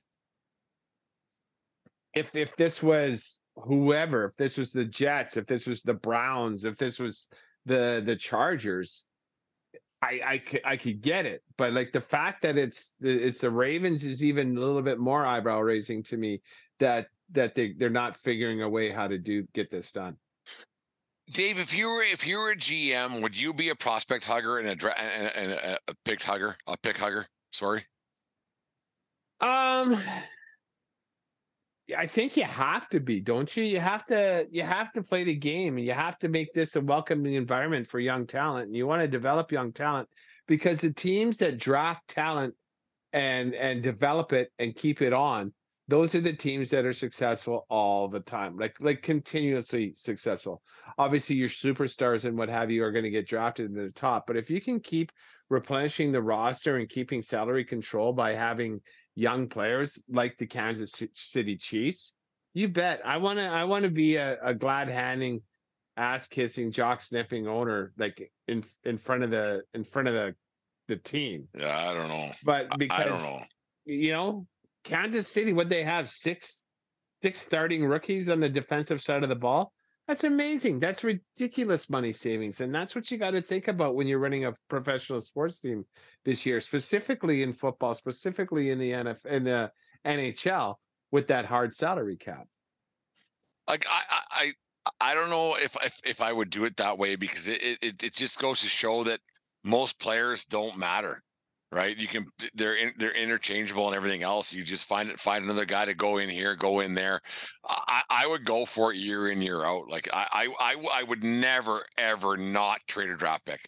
[2.14, 6.64] if if this was whoever, if this was the Jets, if this was the Browns,
[6.64, 7.28] if this was
[7.66, 9.04] the the Chargers,
[10.02, 13.40] I I could I could get it, but like the fact that it's the- it's
[13.40, 16.40] the Ravens is even a little bit more eyebrow raising to me
[16.78, 20.16] that that they they're not figuring a way how to do get this done.
[21.32, 24.58] Dave, if you were if you were a GM, would you be a prospect hugger
[24.58, 27.26] and a and, a- and a, a pick hugger, a pick hugger?
[27.52, 27.86] Sorry.
[29.40, 29.98] Um,
[31.96, 33.64] I think you have to be, don't you?
[33.64, 36.76] You have to you have to play the game, and you have to make this
[36.76, 38.68] a welcoming environment for young talent.
[38.68, 40.08] And you want to develop young talent
[40.46, 42.54] because the teams that draft talent
[43.12, 45.52] and and develop it and keep it on,
[45.86, 50.62] those are the teams that are successful all the time, like like continuously successful.
[50.96, 54.26] Obviously, your superstars and what have you are going to get drafted to the top,
[54.26, 55.12] but if you can keep
[55.50, 58.80] replenishing the roster and keeping salary control by having
[59.14, 62.14] young players like the Kansas City Chiefs,
[62.52, 63.00] you bet.
[63.04, 63.44] I want to.
[63.44, 65.42] I want to be a, a glad handing,
[65.96, 70.34] ass kissing, jock sniffing owner, like in in front of the in front of the
[70.88, 71.48] the team.
[71.56, 72.30] Yeah, I don't know.
[72.44, 73.40] But because I don't know.
[73.84, 74.46] you know,
[74.84, 76.62] Kansas City, what they have six
[77.22, 79.72] six starting rookies on the defensive side of the ball.
[80.06, 80.80] That's amazing.
[80.80, 82.60] That's ridiculous money savings.
[82.60, 85.86] And that's what you got to think about when you're running a professional sports team
[86.24, 89.72] this year, specifically in football, specifically in the NF in the
[90.04, 90.74] NHL
[91.10, 92.46] with that hard salary cap.
[93.66, 94.52] Like I I
[95.00, 98.02] I- don't know if if if I would do it that way because it- it
[98.02, 99.20] it just goes to show that
[99.62, 101.22] most players don't matter.
[101.74, 104.52] Right, you can they're in, they're interchangeable and everything else.
[104.52, 107.20] You just find it, find another guy to go in here, go in there.
[107.68, 109.90] I, I would go for it year in year out.
[109.90, 113.66] Like I, I I I would never ever not trade a draft pick.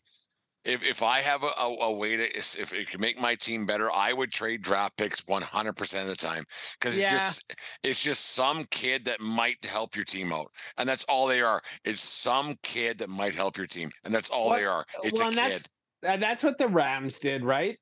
[0.65, 3.67] If if I have a, a, a way to if it can make my team
[3.67, 6.45] better, I would trade draft picks one hundred percent of the time
[6.79, 7.13] because Yeah.
[7.13, 10.47] it's just it's just some kid that might help your team out,
[10.79, 11.61] and that's all they are.
[11.85, 14.85] It's some kid that might help your team, and that's all Well- they are.
[15.03, 15.67] It's well, a kid.
[16.03, 17.77] that's that's what the Rams did, right?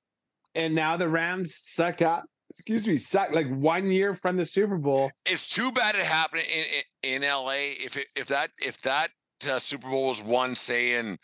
[0.55, 2.25] And now the Rams sucked up.
[2.51, 5.11] Excuse me, sucked like one year from the Super Bowl.
[5.27, 6.65] It's too bad it happened in
[7.03, 7.71] in, in L.A.
[7.71, 9.09] If it, if that if that
[9.49, 11.19] uh, Super Bowl was won, say in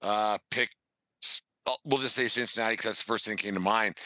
[0.00, 0.70] uh, pick,
[1.66, 3.98] uh, we'll just say Cincinnati because that's the first thing that came to mind.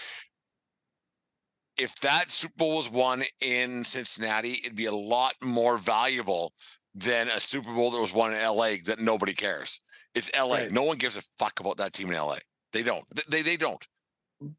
[1.76, 6.52] If that Super Bowl was won in Cincinnati, it'd be a lot more valuable
[6.94, 8.78] than a Super Bowl that was won in L.A.
[8.82, 9.80] that nobody cares.
[10.14, 10.62] It's L.A.
[10.62, 10.70] Right.
[10.70, 12.38] No one gives a fuck about that team in L.A.
[12.72, 13.04] They don't.
[13.28, 13.84] They they don't.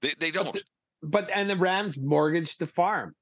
[0.02, 0.54] They they don't.
[0.54, 0.63] the-
[1.04, 3.13] But and the Rams mortgaged the farm,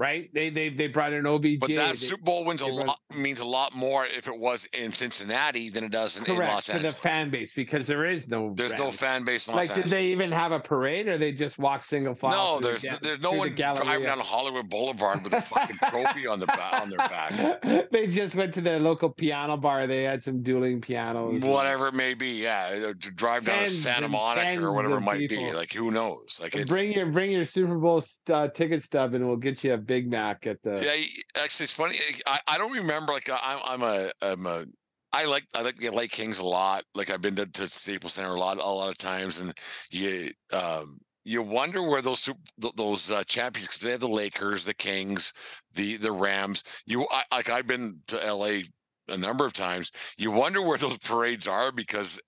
[0.00, 0.32] right?
[0.32, 1.60] They they they brought in OBJ.
[1.60, 4.64] But that they- Super Bowl wins a lot means a lot more if it was
[4.76, 6.94] in Cincinnati than it does in, in correct Los to Angeles.
[6.94, 8.54] the fan base because there is no.
[8.54, 11.32] There's no fan base in Los Like, did they even have a parade, or they
[11.32, 12.60] just walk single file?
[12.60, 15.78] no, through the there's there's no the one driving down Hollywood Boulevard with a fucking
[15.90, 17.90] trophy on their back on their back.
[17.92, 19.86] they just went to their local piano bar.
[19.86, 21.42] They had some dueling pianos.
[21.42, 25.28] Whatever it may be, yeah, to drive down to Santa Monica or whatever it might
[25.28, 25.52] be.
[25.52, 26.38] Like who knows?
[26.40, 29.62] Like it's Bring your bring your Super Bowl st- uh, ticket stub, and we'll get
[29.62, 30.76] you a Big Mac at the.
[30.76, 31.98] Yeah, actually, it's funny.
[32.24, 33.12] I, I don't remember.
[33.12, 34.64] Like, I'm I'm a I'm a
[35.12, 36.84] I like I like the LA Kings a lot.
[36.94, 39.52] Like, I've been to, to Staples Center a lot a lot of times, and
[39.90, 44.08] you um you wonder where those sup- th- those uh, champions because they have the
[44.08, 45.32] Lakers, the Kings,
[45.74, 46.62] the the Rams.
[46.86, 48.60] You I, like I've been to LA
[49.08, 49.90] a number of times.
[50.18, 52.20] You wonder where those parades are because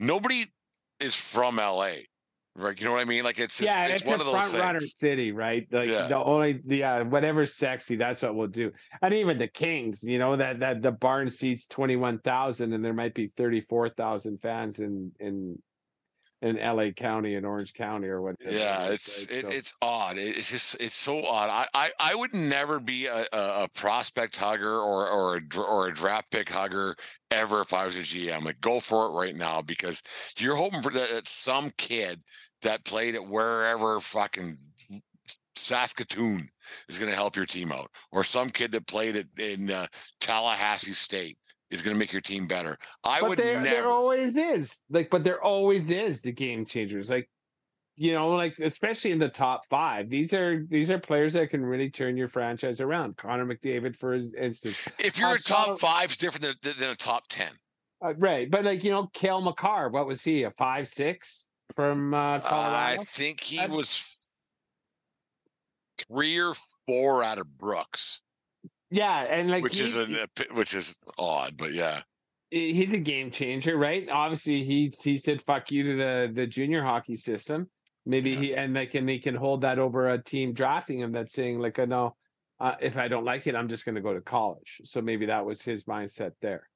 [0.00, 0.46] nobody
[0.98, 1.90] is from LA.
[2.56, 3.24] Right, you know what I mean?
[3.24, 5.66] Like it's just, yeah, it's, it's, one of those front runner city, right?
[5.72, 6.06] Like Yeah.
[6.06, 8.70] the only yeah, uh, whatever's sexy, that's what we'll do.
[9.02, 12.84] And even the Kings, you know, that that the barn seats twenty one thousand, and
[12.84, 15.58] there might be thirty four thousand fans in in
[16.44, 18.36] in LA County and Orange County or what.
[18.40, 19.38] Yeah, it's right?
[19.38, 20.18] it, So- it's odd.
[20.18, 21.48] It- It's just it's so odd.
[21.50, 25.94] I I, I would never be a, a, prospect hugger or or a or a
[25.94, 26.96] draft pick hugger
[27.30, 28.44] ever if I was a GM.
[28.44, 30.02] Like go for it right now because
[30.38, 32.22] you're hoping for that, that some kid
[32.62, 34.58] that played at wherever fucking
[35.56, 36.48] Saskatoon
[36.88, 39.86] is going to help your team out, or some kid that played at in uh,
[40.20, 41.38] Tallahassee State
[41.74, 42.78] is going to make your team better.
[43.02, 44.82] I but would there, there always is.
[44.90, 47.10] Like but there always is the game changers.
[47.10, 47.28] Like
[47.96, 51.64] you know like especially in the top five these are these are players that can
[51.64, 53.16] really turn your franchise around.
[53.16, 54.88] Connor mcdavid for instance.
[54.98, 57.50] If you're a top five, it's different than, than a top ten.
[58.04, 62.14] uh, right but like you know Cale Makar what was he a five six from
[62.14, 64.14] uh I think he was
[65.98, 66.54] three or
[66.86, 68.20] four out of Brooks,
[68.94, 70.16] yeah and like which he- is an,
[70.52, 72.02] which is odd, but yeah,
[72.50, 74.08] he's a game changer right?
[74.08, 77.68] Obviously he he said fuck you to the the junior hockey system.
[78.06, 78.38] Maybe Yeah.
[78.40, 81.58] he and they can they can hold that over a team drafting him that's saying
[81.58, 82.16] like uh, no
[82.60, 84.80] uh, if i don't like it i'm just going to go to college.
[84.84, 86.68] So maybe that was his mindset there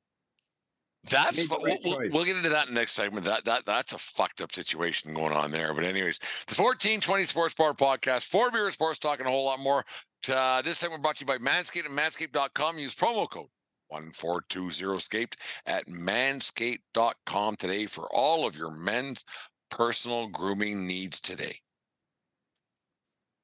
[1.04, 3.24] that's Made the fu- we'll, we'll, get into that in the next segment.
[3.24, 5.72] That that that's a fucked up situation going on there.
[5.74, 9.60] But anyways, the fourteen twenty Sports Bar Podcast, four beer sports talking a whole lot
[9.60, 9.84] more.
[10.28, 12.78] Uh, this segment brought to you by Manscaped and Manscaped.com.
[12.78, 13.46] Use promo code.
[13.88, 19.24] 1420 scaped at manscaped.com today for all of your men's
[19.70, 21.56] personal grooming needs today.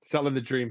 [0.02, 0.70] selling the dream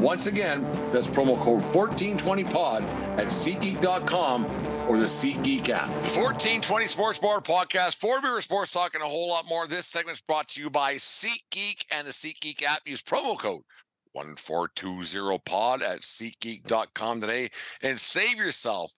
[0.00, 2.82] Once again, that's promo code 1420POD
[3.18, 4.44] at SeatGeek.com
[4.88, 5.88] or the SeatGeek app.
[5.88, 9.66] The 1420 Sports Bar Podcast, four beer sports talk, and a whole lot more.
[9.66, 12.80] This segment is brought to you by SeatGeek and the SeatGeek app.
[12.86, 13.62] Use promo code
[14.16, 17.48] 1420pod at SeatGeek.com today
[17.82, 18.92] and save yourself.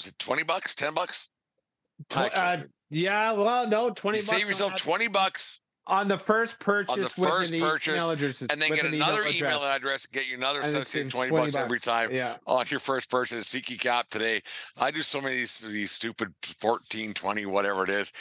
[0.00, 1.28] Is it 20 bucks, 10 bucks?
[2.10, 5.60] Tw- I can't uh, yeah well no 20 You bucks save yourself that- 20 bucks
[5.88, 9.22] on the first purchase with first an purchase, email address, and then get an another
[9.22, 9.36] address.
[9.36, 12.12] email address and get you another And so it's save in 20 bucks every time
[12.12, 14.42] yeah on your first purchase SeatGeek app today.
[14.76, 18.12] I do so many of these, these stupid 14, 20, whatever it is.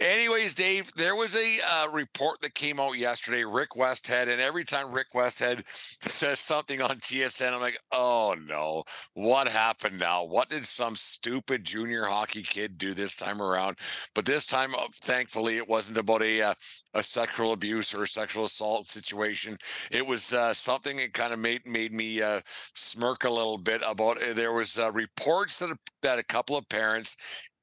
[0.00, 4.64] Anyways, Dave, there was a uh, report that came out yesterday, Rick Westhead, and every
[4.64, 5.62] time Rick Westhead
[6.08, 8.84] says something on TSN, I'm like, oh no,
[9.14, 10.24] what happened now?
[10.24, 13.78] What did some stupid junior hockey kid do this time around?
[14.14, 16.54] But this time, uh, thankfully, it wasn't about a uh,
[16.94, 19.56] a sexual abuse or sexual assault situation.
[19.90, 22.40] It was uh, something that kind of made made me uh,
[22.74, 24.22] smirk a little bit about.
[24.22, 27.16] uh, There was uh, reports that a, that a couple of parents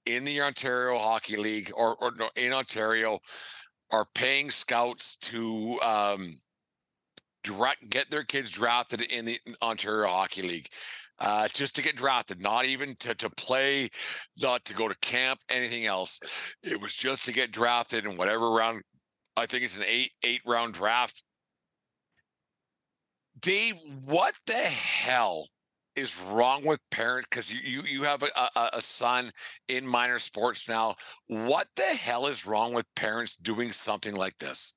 [0.06, 3.20] in the Ontario Hockey League or, or no, in Ontario
[3.92, 6.38] are paying scouts to um,
[7.44, 10.70] direct get their kids drafted in the Ontario Hockey League.
[11.24, 13.88] Uh, just to get drafted, not even to, to play,
[14.42, 16.20] not to go to camp, anything else.
[16.64, 18.82] It was just to get drafted in whatever round.
[19.42, 21.24] I think it's an eight eight round draft.
[23.40, 23.74] Dave,
[24.06, 25.48] what the hell
[25.96, 27.28] is wrong with parents?
[27.28, 29.32] Because you, you you have a, a, a son
[29.68, 30.96] in minor sports now.
[31.26, 34.76] What the hell is wrong with parents doing something like this?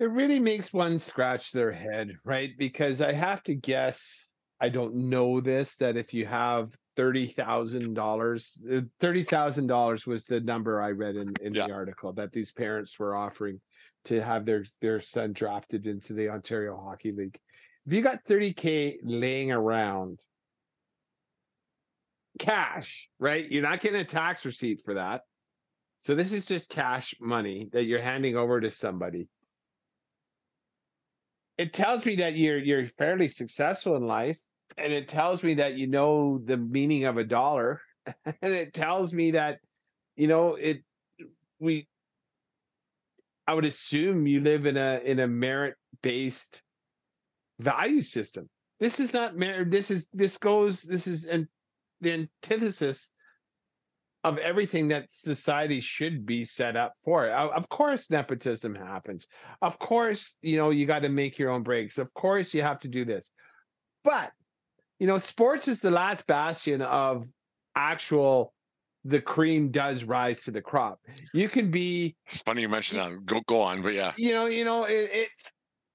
[0.00, 2.50] It really makes one scratch their head, right?
[2.58, 7.94] Because I have to guess, I don't know this, that if you have thirty thousand
[7.94, 11.66] dollars, uh, thirty thousand dollars was the number I read in, in Yeah.
[11.66, 13.60] the article that these parents were offering
[14.04, 17.38] to have their their son drafted into the Ontario Hockey League.
[17.86, 20.20] If you got thirty k laying around,
[22.38, 23.50] cash, right?
[23.50, 25.22] You're not getting a tax receipt for that.
[26.00, 29.28] So this is just cash money that you're handing over to somebody
[31.58, 34.40] it tells me that you're you're fairly successful in life
[34.80, 37.80] and it tells me that you know the meaning of a dollar
[38.24, 39.58] and it tells me that
[40.16, 40.82] you know it
[41.58, 41.86] we
[43.46, 46.62] i would assume you live in a in a merit based
[47.58, 51.48] value system this is not merit this is this goes this is an,
[52.00, 53.10] the antithesis
[54.22, 57.28] of everything that society should be set up for.
[57.28, 59.26] Of course, nepotism happens.
[59.62, 61.96] Of course, you know, you got to make your own breaks.
[61.96, 63.32] Of course, you have to do this.
[64.04, 64.30] But,
[65.00, 67.26] you know, sports is the last bastion of
[67.74, 68.52] actual
[69.04, 71.00] the cream does rise to the crop.
[71.32, 73.24] You can be It's funny you mentioned that.
[73.24, 74.12] Go go on, but yeah.
[74.16, 75.50] You know, you know, it, it's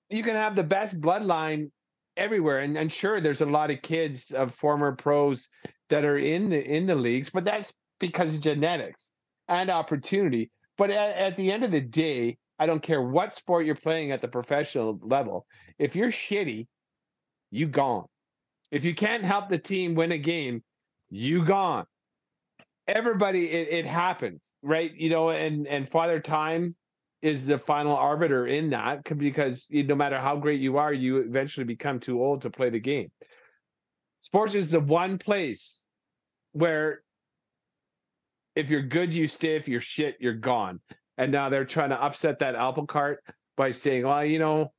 [0.10, 1.70] you can have the best bloodline
[2.18, 5.49] everywhere and, and sure there's a lot of kids of former pros
[5.89, 9.12] that are in the in the leagues, but that's because of genetics
[9.47, 10.49] and opportunity.
[10.78, 14.12] But at, at the end of the day, I don't care what sport you're playing
[14.12, 15.45] at the professional level.
[15.78, 16.66] If you're shitty,
[17.51, 18.06] you gone.
[18.76, 20.62] If you can't help the team win a game,
[21.10, 21.86] you gone.
[22.90, 24.94] Everybody, it, it happens, right?
[24.94, 26.76] You know, and and Father Time
[27.22, 31.64] is the final arbiter in that because no matter how great you are, you eventually
[31.64, 33.10] become too old to play the game.
[34.20, 35.86] Sports is the one place
[36.52, 37.02] where
[38.58, 39.56] if you're good, you stay.
[39.56, 40.82] If you're shit, you're gone.
[41.18, 43.24] And now they're trying to upset that apple cart
[43.56, 44.74] by saying, well, you know,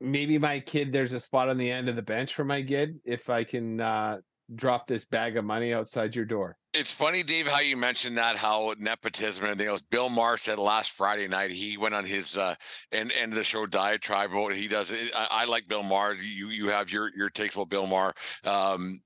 [0.00, 2.98] maybe my kid, there's a spot on the end of the bench for my kid
[3.04, 4.18] if I can uh,
[4.54, 6.56] drop this bag of money outside your door.
[6.72, 9.82] It's funny, Dave, how you mentioned that, how nepotism and things.
[9.82, 12.54] Bill Maher said last Friday night he went on his uh,
[12.92, 14.30] end end of the show diatribe.
[14.52, 16.14] He does, I, I like Bill Maher.
[16.14, 18.14] You you have your your takes about Bill Maher.
[18.44, 19.00] Um,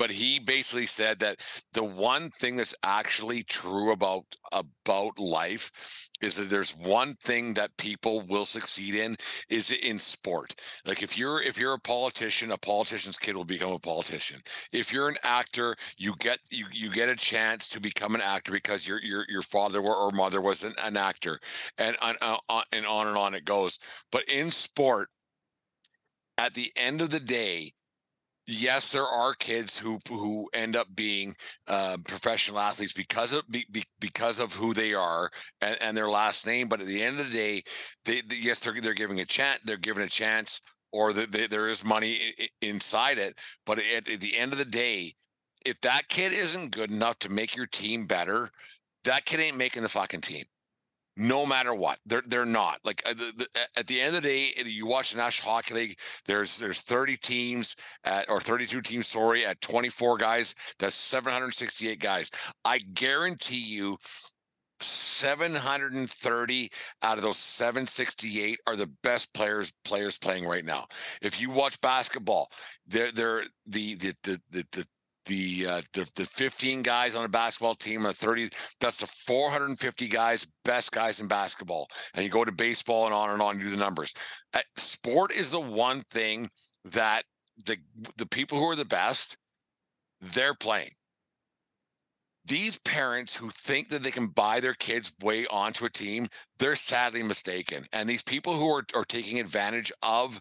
[0.00, 1.38] but he basically said that
[1.74, 7.76] the one thing that's actually true about about life is that there's one thing that
[7.76, 9.14] people will succeed in
[9.50, 10.54] is in sport.
[10.86, 14.40] Like if you're if you're a politician a politician's kid will become a politician.
[14.72, 18.52] If you're an actor you get you you get a chance to become an actor
[18.52, 21.38] because your your your father or mother was an, an actor
[21.76, 22.38] and on, uh,
[22.72, 23.78] and on and on it goes.
[24.10, 25.10] But in sport
[26.38, 27.74] at the end of the day
[28.50, 31.34] yes, there are kids who who end up being
[31.68, 33.64] uh, professional athletes because of be,
[34.00, 35.30] because of who they are
[35.60, 36.68] and, and, their last name.
[36.68, 37.62] But at the end of the day,
[38.04, 39.60] they, they yes, they're they're giving a chance.
[39.64, 40.60] They're given a chance,
[40.92, 43.38] or the, there is money inside it.
[43.66, 45.14] But at, at the end of the day,
[45.64, 48.50] if that kid isn't good enough to make your team better,
[49.04, 50.44] that kid ain't making the fucking team
[51.20, 51.98] no matter what.
[52.06, 53.46] They're they're not like uh, the, the,
[53.76, 54.52] at the end of the day.
[54.64, 55.98] You watch the National Hockey League.
[56.26, 59.06] There's there's 30 teams at or 32 teams.
[59.06, 60.54] Sorry, at 24 guys.
[60.78, 62.30] That's 768 guys.
[62.64, 63.98] I guarantee you.
[64.82, 66.70] 730
[67.02, 70.86] out of those 768 are the best players players playing right now.
[71.20, 72.48] If you watch basketball,
[72.86, 74.86] they're they're the the the the, the
[75.30, 78.50] the, uh, the the 15 guys on a basketball team are 30
[78.80, 81.88] that's the 450 guys best guys in basketball.
[82.14, 84.12] And you go to baseball and on and on you do the numbers.
[84.52, 86.50] Uh, sport is the one thing
[86.84, 87.22] that
[87.64, 87.76] the
[88.16, 89.36] the people who are the best
[90.20, 90.90] they're playing.
[92.44, 96.28] These parents who think that they can buy their kids way onto a team
[96.58, 97.86] they're sadly mistaken.
[97.92, 100.40] And these people who are, are taking advantage of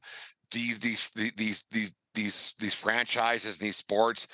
[0.52, 4.28] these these these these these these franchises and these sports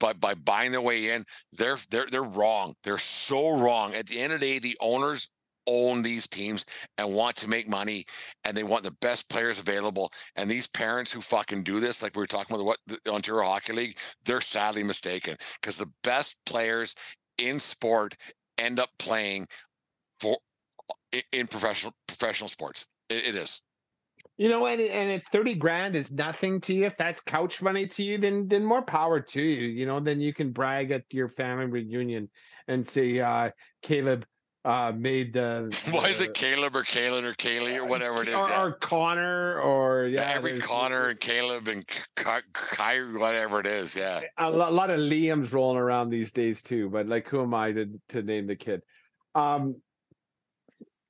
[0.00, 2.74] but by buying their way in, they're they're they're wrong.
[2.82, 3.94] They're so wrong.
[3.94, 5.28] At the end of the day, the owners
[5.66, 6.64] own these teams
[6.98, 8.04] and want to make money
[8.44, 10.10] and they want the best players available.
[10.34, 13.44] And these parents who fucking do this, like we were talking about what the Ontario
[13.44, 16.94] Hockey League, they're sadly mistaken because the best players
[17.38, 18.16] in sport
[18.58, 19.46] end up playing
[20.18, 20.38] for
[21.32, 22.86] in professional professional sports.
[23.08, 23.60] it, it is.
[24.40, 27.86] You know, and and if thirty grand is nothing to you, if that's couch money
[27.86, 29.68] to you, then then more power to you.
[29.68, 32.30] You know, then you can brag at your family reunion
[32.66, 33.50] and say, uh,
[33.82, 34.24] Caleb
[34.64, 35.76] uh, made the.
[35.90, 38.34] Why is it Caleb or Kalen or Kaylee or whatever it is?
[38.34, 38.62] Or, yeah.
[38.62, 41.84] or Connor or yeah, yeah every Connor and Caleb and
[42.16, 43.94] Kyrie, whatever it is.
[43.94, 46.88] Yeah, a lot of Liam's rolling around these days too.
[46.88, 48.80] But like, who am I to to name the kid?
[49.34, 49.82] Um,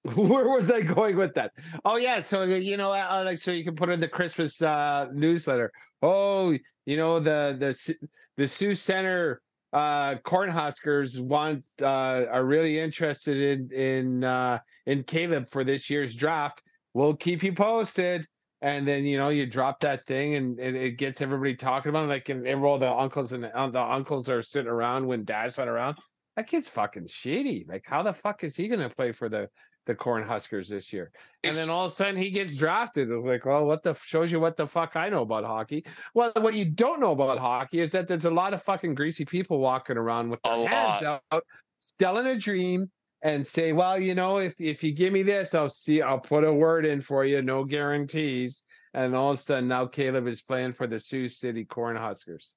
[0.14, 1.52] where was I going with that?
[1.84, 5.08] Oh yeah, so you know, uh, like so you can put in the Christmas uh,
[5.12, 5.70] newsletter.
[6.00, 9.42] Oh, you know the the the Sioux Center
[9.74, 16.16] uh, Cornhuskers want uh, are really interested in in uh, in Caleb for this year's
[16.16, 16.62] draft.
[16.94, 18.26] We'll keep you posted.
[18.62, 22.04] And then you know you drop that thing, and, and it gets everybody talking about
[22.04, 22.08] it.
[22.08, 25.56] Like, and, and all the uncles and uh, the uncles are sitting around when dad's
[25.56, 25.96] not around.
[26.36, 27.66] That kid's fucking shitty.
[27.66, 29.48] Like, how the fuck is he gonna play for the
[29.86, 31.10] the Cornhuskers this year.
[31.42, 33.10] And then all of a sudden he gets drafted.
[33.10, 35.84] It was like, well, what the shows you what the fuck I know about hockey.
[36.14, 39.24] Well, what you don't know about hockey is that there's a lot of fucking greasy
[39.24, 41.44] people walking around with A their hands out,
[41.78, 42.90] selling a dream
[43.22, 46.44] and say, well, you know, if if you give me this, I'll see, I'll put
[46.44, 48.62] a word in for you, no guarantees.
[48.92, 52.54] And all of a sudden now Caleb is playing for the Sioux City Cornhuskers.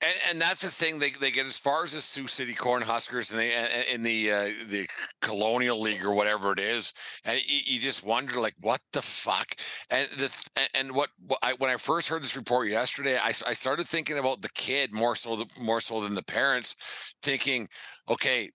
[0.00, 3.32] And, and that's the thing they, they get as far as the Sioux City Cornhuskers
[3.32, 4.88] and and in the uh, the
[5.20, 6.92] Colonial League or whatever it is,
[7.24, 9.56] and you, you just wonder like what the fuck.
[9.90, 10.30] And the
[10.74, 11.10] and- what
[11.42, 14.94] I, when I first heard this report yesterday, I, I started thinking about the kid
[14.94, 16.76] more so the, more so than the parents,
[17.22, 17.68] thinking,
[18.08, 18.50] okay,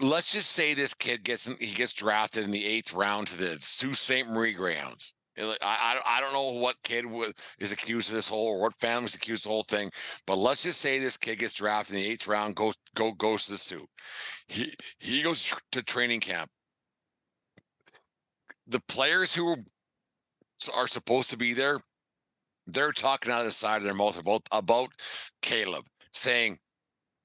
[0.00, 3.58] let's just say this kid gets he gets drafted in the eighth round to the
[3.60, 4.28] Sault Ste.
[4.28, 5.14] Marie Greyhounds.
[5.40, 7.04] I, I don't know what kid
[7.58, 9.90] is accused of this whole or what family's accused of the whole thing,
[10.26, 13.44] but let's just say this kid gets drafted in the eighth round, goes go goes
[13.44, 13.88] to the suit.
[14.48, 16.50] He he goes to training camp.
[18.66, 19.56] The players who
[20.74, 21.80] are supposed to be there,
[22.66, 24.90] they're talking out of the side of their mouth about about
[25.40, 26.58] Caleb, saying,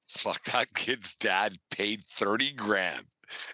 [0.07, 3.05] "Fuck that kid's dad paid thirty grand.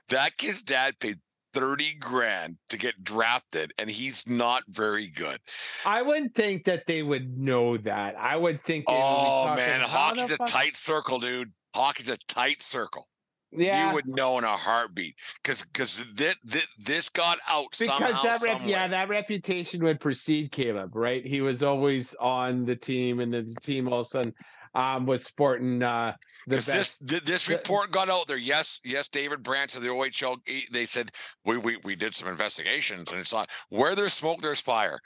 [0.10, 1.20] That kid's dad paid."
[1.60, 5.40] 30 grand to get drafted and he's not very good.
[5.86, 8.16] I wouldn't think that they would know that.
[8.18, 11.52] I would think they would be Oh man, "How hockey's a fuck-" tight circle, dude.
[11.76, 13.08] Hockey's a tight circle.
[13.52, 13.90] Yeah.
[13.90, 18.22] You would know in a heartbeat because because this, this this got out because somehow.
[18.22, 21.26] that rep, yeah that reputation would precede Caleb, right?
[21.26, 24.34] He was always on the team, and the team all of a sudden
[24.76, 26.14] um, was sporting uh,
[26.48, 28.38] the Because this this report got out there.
[28.38, 30.38] Yes, yes, David Branch of the OHL.
[30.72, 31.12] They said
[31.46, 35.00] we we we did some investigations, and it's not where there's smoke, there's fire.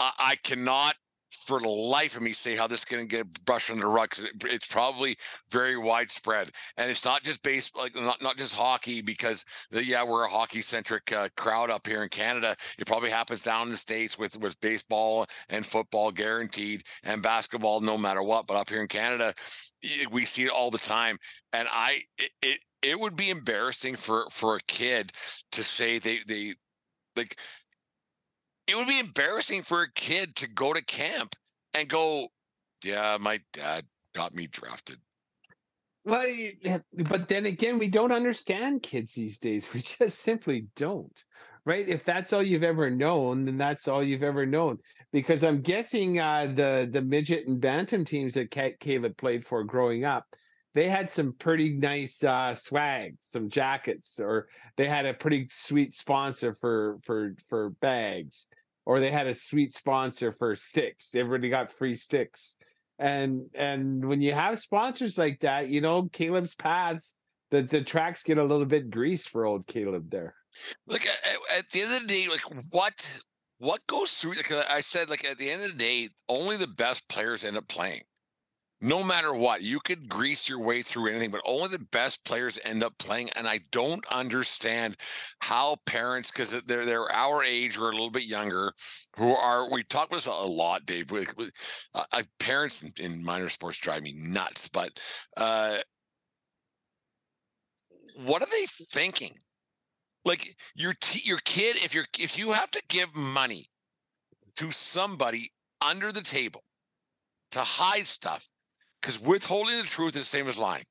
[0.00, 0.94] I, I cannot
[1.34, 3.88] for the life of me say how this is going to get brushed under the
[3.88, 4.14] rug.
[4.18, 5.16] it, it's probably
[5.50, 10.24] very widespread, and it's not just based like not not just hockey because yeah we're
[10.24, 12.56] a hockey centric uh, crowd up here in Canada.
[12.78, 17.80] It probably happens down in the states with with baseball and football guaranteed, and basketball
[17.80, 18.46] no matter what.
[18.46, 19.34] But up here in Canada,
[19.82, 21.18] y- we see it all the time,
[21.52, 22.30] and I it.
[22.42, 25.12] it it would be embarrassing for for a kid
[25.52, 26.54] to say they they
[27.16, 27.38] like
[28.66, 31.36] it would be embarrassing for a kid to go to camp
[31.74, 32.28] and go,
[32.82, 33.84] yeah, my dad
[34.14, 34.98] got me drafted.
[36.04, 36.26] Well,
[36.92, 39.68] but then again, we don't understand kids these days.
[39.74, 41.24] We just simply don't,
[41.64, 41.88] right?
[41.88, 44.78] If that's all you've ever known, then that's all you've ever known.
[45.12, 49.62] Because I'm guessing uh, the the midget and bantam teams that Ca- Caleb played for
[49.64, 50.26] growing up,
[50.74, 55.92] they had some pretty nice uh, swag, some jackets, or they had a pretty sweet
[55.92, 58.46] sponsor for for for bags,
[58.84, 61.14] or they had a sweet sponsor for sticks.
[61.14, 62.56] Everybody got free sticks
[62.98, 67.14] and and when you have sponsors like that, you know Caleb's paths,
[67.50, 70.34] the the tracks get a little bit greased for old Caleb there.
[70.86, 73.20] Like at, at the end of the day, like what
[73.58, 74.34] what goes through?
[74.34, 77.56] Like I said, like at the end of the day, only the best players end
[77.56, 78.02] up playing.
[78.84, 82.58] No matter what, you could grease your way through anything, but only the best players
[82.64, 83.30] end up playing.
[83.30, 84.98] And I don't understand
[85.40, 88.74] how parents, because they're they're our age or a little bit younger,
[89.16, 91.10] who are we talk about this a lot, Dave.
[91.10, 91.32] With,
[91.94, 95.00] uh, uh, parents in, in minor sports drive me nuts, but
[95.38, 95.78] uh,
[98.26, 99.38] what are they thinking?
[100.26, 103.70] Like your t- your kid, if you're if you have to give money
[104.56, 106.64] to somebody under the table
[107.52, 108.50] to hide stuff,
[109.04, 110.84] because withholding the truth is the same as lying.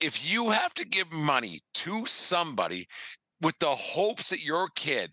[0.00, 2.86] If you have to give money to somebody
[3.42, 5.10] with the hopes that your kid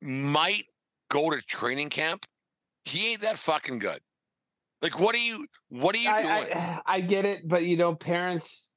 [0.00, 0.64] might
[1.10, 2.24] go to training camp,
[2.86, 4.00] he ain't that fucking good.
[4.80, 5.46] Like, what are you?
[5.68, 6.26] What are you doing?
[6.54, 8.72] I, I I get it, but you know, parents,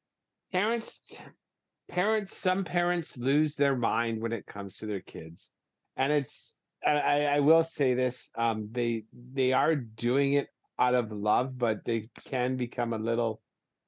[0.52, 1.16] parents,
[1.90, 2.36] parents.
[2.36, 5.52] Some parents lose their mind when it comes to their kids,
[5.96, 6.58] and it's.
[6.86, 9.04] I, I I will say this: um, they
[9.34, 10.48] they are doing it
[10.80, 13.42] out of love, but they can become a little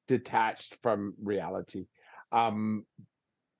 [0.08, 1.86] detached from reality.
[2.32, 2.86] Um,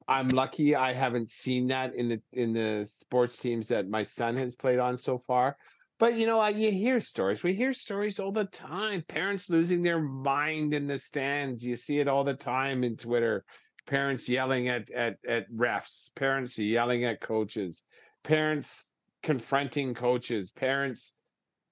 [0.08, 4.36] I'm lucky I haven't seen that in the in the sports teams that my son
[4.36, 5.56] has played on so far.
[6.00, 7.44] But you know, I, you hear stories.
[7.44, 9.04] We hear stories all the time.
[9.08, 11.64] Parents losing their mind in the stands.
[11.64, 13.46] You see it all the time in Twitter.
[13.88, 16.14] Parents yelling at at at refs.
[16.16, 17.84] Parents yelling at coaches.
[18.24, 18.92] Parents
[19.24, 20.52] confronting coaches.
[20.52, 21.14] Parents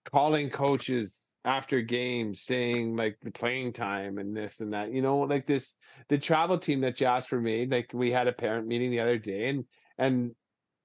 [0.05, 4.91] calling coaches after games saying like the playing time and this and that.
[4.91, 5.75] You know, like this
[6.09, 7.71] the travel team that Jasper made.
[7.71, 9.65] Like we had a parent meeting the other day, and
[9.97, 10.31] and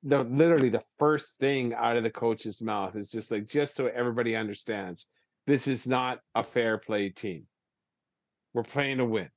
[0.03, 3.87] the literally the first thing out of the coach's mouth is just like just so
[3.87, 5.07] everybody understands
[5.47, 7.47] this is not a fair play team
[8.53, 9.31] we're playing to win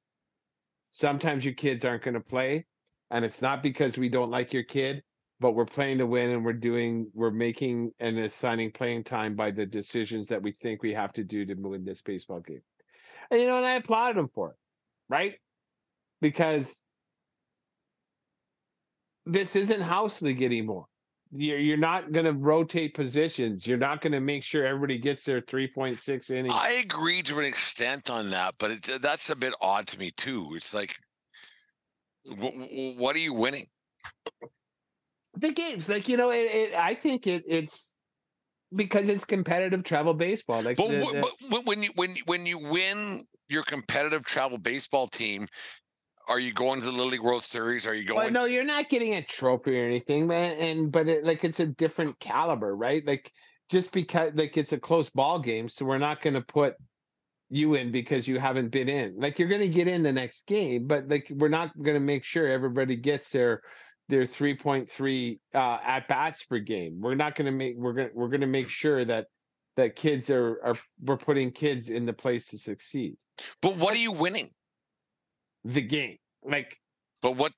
[0.89, 2.65] sometimes your kids aren't going to play
[3.11, 5.03] and it's not because we don't like your kid,
[5.39, 9.51] but we're playing to win, and we're doing we're making and assigning playing time by
[9.51, 12.61] the decisions that we think we have to do to win this baseball game.
[13.29, 14.55] And you know, and I applauded him for it,
[15.09, 15.35] right?
[16.21, 16.81] Because
[19.25, 20.85] this isn't house league anymore.
[21.31, 23.67] You're you're not going to rotate positions.
[23.67, 26.53] You're not going to make sure everybody gets their 3.6 innings.
[26.55, 30.11] I agree to an extent on that, but it, that's a bit odd to me
[30.11, 30.53] too.
[30.55, 30.95] It's like,
[32.23, 33.67] what are you winning?
[35.37, 37.95] The games, like you know, it, it I think it it's
[38.75, 40.61] because it's competitive travel baseball.
[40.61, 45.07] Like, but, the, the, but when you when when you win your competitive travel baseball
[45.07, 45.47] team,
[46.27, 47.87] are you going to the Little League World Series?
[47.87, 48.19] Are you going?
[48.19, 50.57] Well, no, you're not getting a trophy or anything, man.
[50.57, 53.05] And but it, like it's a different caliber, right?
[53.05, 53.31] Like
[53.69, 56.75] just because like it's a close ball game, so we're not going to put
[57.49, 59.15] you in because you haven't been in.
[59.17, 62.01] Like you're going to get in the next game, but like we're not going to
[62.01, 63.61] make sure everybody gets their
[64.09, 66.99] their 3.3 uh, at bats per game.
[67.01, 69.27] We're not going to make we're going we're going to make sure that
[69.75, 73.17] that kids are are we're putting kids in the place to succeed.
[73.61, 74.49] But what are you winning?
[75.65, 76.77] The game, like
[77.21, 77.51] But what?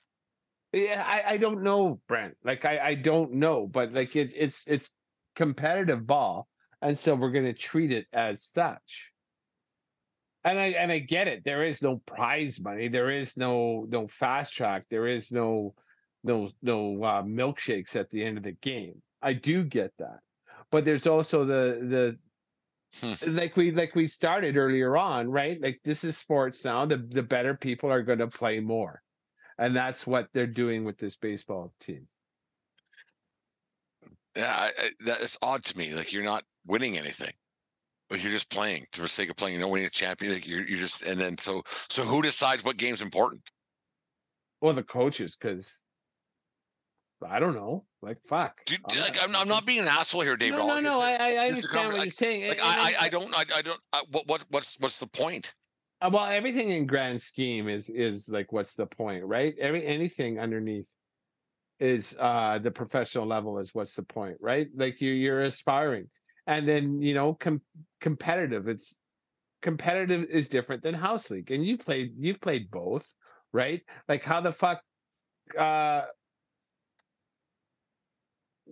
[0.72, 2.38] Yeah, I, I don't know, Brent.
[2.43, 4.91] Like I, I don't know, but like it's it's it's
[5.36, 6.47] competitive ball,
[6.82, 9.12] and so we're gonna treat it as such.
[10.43, 11.43] And I and I get it.
[11.43, 12.88] There is no prize money.
[12.88, 14.86] There is no no fast track.
[14.89, 15.74] There is no
[16.24, 19.01] no no uh, milkshakes at the end of the game.
[19.22, 20.20] I do get that,
[20.72, 22.20] but there's also the the
[23.01, 23.13] Hmm.
[23.28, 25.61] like we like we started earlier on, right?
[25.61, 26.86] Like this is sports now.
[26.86, 29.03] The the better people are going to play more,
[29.59, 32.07] and that's what they're doing with this baseball team.
[34.36, 35.93] Yeah, I, I, that's odd to me.
[35.93, 37.34] Like you're not winning anything.
[38.09, 39.53] Like you're just playing for the sake of playing.
[39.53, 40.34] You're not winning a champion.
[40.34, 43.43] Like you're you're just and then so so who decides what game's important?
[44.61, 45.84] Well, the coaches, because
[47.28, 47.86] I don't know.
[48.01, 48.55] Like fuck.
[48.65, 50.53] Do, I'm like not- I'm, I'm not being an asshole here, Dave.
[50.53, 50.93] No, no, no.
[50.93, 52.47] I'm I saying- I, I this is a understand what conver- you're saying.
[52.47, 55.53] like I, I I don't I, I don't I, what what what's what's the point?
[56.01, 59.53] Uh, well, everything in grand scheme is is like what's the point, right?
[59.59, 60.88] Every anything underneath
[61.82, 64.67] is uh the professional level is what's the point, right?
[64.76, 66.07] Like you you're aspiring,
[66.47, 67.61] and then you know com-
[67.99, 68.67] competitive.
[68.70, 68.97] It's
[69.61, 73.05] competitive is different than house league, and you played you've played both,
[73.51, 73.82] right?
[74.07, 74.82] Like how the fuck
[75.57, 76.03] uh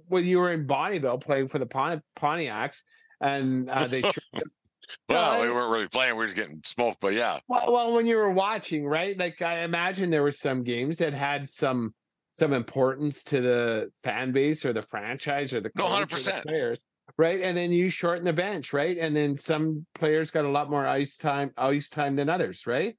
[0.08, 2.82] when you were in Bonnyville playing for the Pon- Pontiacs,
[3.22, 4.04] and uh, they
[5.10, 6.14] Well, we weren't really playing.
[6.14, 7.00] We were just getting smoked.
[7.02, 9.18] But yeah, Well, well, when you were watching, right?
[9.18, 11.94] Like I imagine there were some games that had some
[12.32, 16.44] some importance to the fan base or the franchise or the No, the 100%.
[16.44, 16.86] players,
[17.18, 17.42] right?
[17.42, 18.96] And then you shorten the bench, right?
[18.98, 22.96] And then some players got a lot more ice time, ice time than others, right?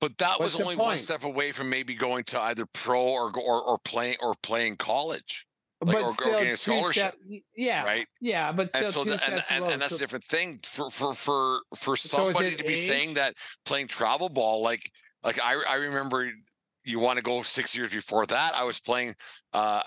[0.00, 3.36] but that What's was only one step away from maybe going to either pro or
[3.36, 5.44] or, or playing or playing college,
[5.80, 8.06] Like, or- or getting a two scholarship, step- yeah, right?
[8.20, 10.90] yeah, but still and so the, and, and, and that's So- a different thing for
[10.90, 12.86] for for for somebody it to be age?
[12.88, 14.90] saying that playing travel ball like
[15.22, 16.32] like i i remember
[16.84, 19.14] you want to go six years before that i was playing
[19.52, 19.82] uh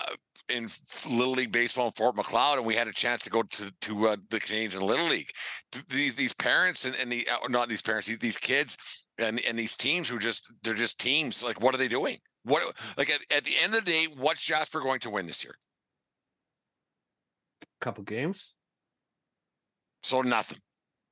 [0.48, 0.68] in
[1.08, 4.08] little league baseball in Fort Macleod and we had a chance to go to to
[4.08, 5.30] uh, the canadian little league
[5.88, 8.78] these these parents and, and the uh, not these parents these, these kids
[9.18, 12.62] and and these teams who just they're just teams like what are they doing what
[12.96, 15.54] like at, at the end of the day what's jasper going to win this year
[17.82, 18.54] couple games.
[20.02, 20.58] so nothing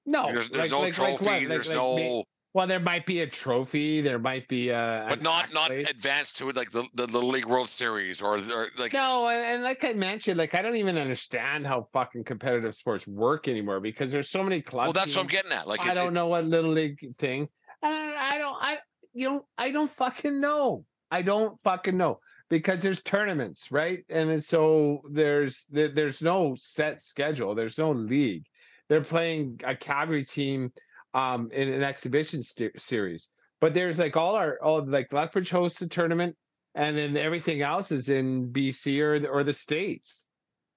[0.07, 1.25] No, there's, there's like- no like- trophy?
[1.25, 4.01] Like- there's no Well, there might be a trophy.
[4.01, 7.23] There might be uh, a, but not not advanced to it like the, the the
[7.35, 10.75] league world series or, or like No, and, and like I mentioned, like I don't
[10.75, 14.87] even understand how fucking competitive sports work anymore because there's so many clubs.
[14.89, 17.49] well that's what i'm getting at like I it- don't know what little league thing,
[17.83, 18.79] and I, I don't, I
[19.13, 20.85] you know, I don't fucking know.
[21.13, 22.19] I don't fucking know
[22.51, 24.05] because there's tournaments, right?
[24.11, 27.55] And so there's there's no set schedule.
[27.55, 28.45] There's no league.
[28.89, 30.73] They're playing a Calgary team
[31.15, 33.31] um in an exhibition st- series,
[33.61, 36.37] but there's like all our all like Lethbridge hosts a tournament,
[36.75, 40.27] and then everything else is in BC or the, or the states.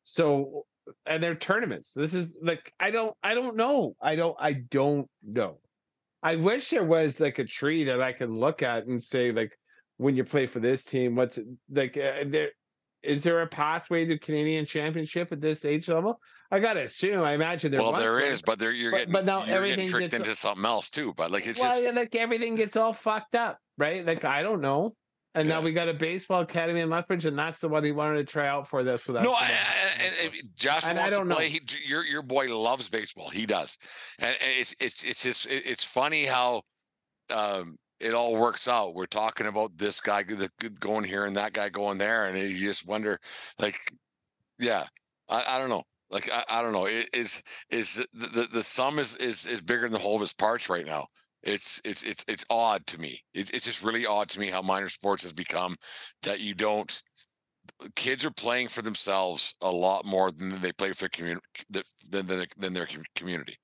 [0.03, 0.65] So
[1.05, 1.91] and they're tournaments.
[1.93, 3.95] This is like I don't I don't know.
[4.01, 5.57] I don't I don't know.
[6.21, 9.57] I wish there was like a tree that I can look at and say like
[10.03, 11.39] when you play for this team, what's
[11.69, 12.49] like uh, there
[13.01, 16.19] is there a pathway to Canadian championship at this age level?
[16.51, 17.23] I gotta assume.
[17.23, 17.81] I imagine there.
[17.81, 20.27] well there is but there you're But- getting but now you're getting everything tricked gets-
[20.27, 23.35] into something else too but like it's well, just yeah, like everything gets all fucked
[23.35, 24.05] up, right?
[24.05, 24.91] Like I don't know.
[25.35, 28.17] And now we got a baseball academy in Lethbridge, and that's the one he wanted
[28.17, 28.83] to try out for.
[28.83, 29.45] This, so that's no, I.
[29.45, 31.33] I, and Josh And wants to don't know.
[31.37, 31.49] play.
[31.49, 33.29] He, your your boy loves baseball.
[33.31, 33.79] He does,
[34.19, 36.61] and, and it's it's it's just it's funny how
[37.31, 38.95] um it all works out.
[38.95, 42.25] We're talking about this guy g- that g- going here and that guy going there,
[42.25, 43.19] and you just wonder,
[43.59, 43.77] like,
[44.59, 44.85] yeah,
[45.29, 45.83] I, I don't know.
[46.09, 46.85] Like I, I don't know.
[46.85, 50.21] It is is the, the the sum is is is bigger than the whole of
[50.21, 51.07] its parts right now.
[51.41, 53.19] It's it's it's it's odd to me.
[53.33, 55.75] It, it's just really odd to me how minor sports has become
[56.23, 57.01] that you don't.
[57.95, 61.83] Kids are playing for themselves a lot more than they play for their community than
[62.09, 63.57] than their, than their community.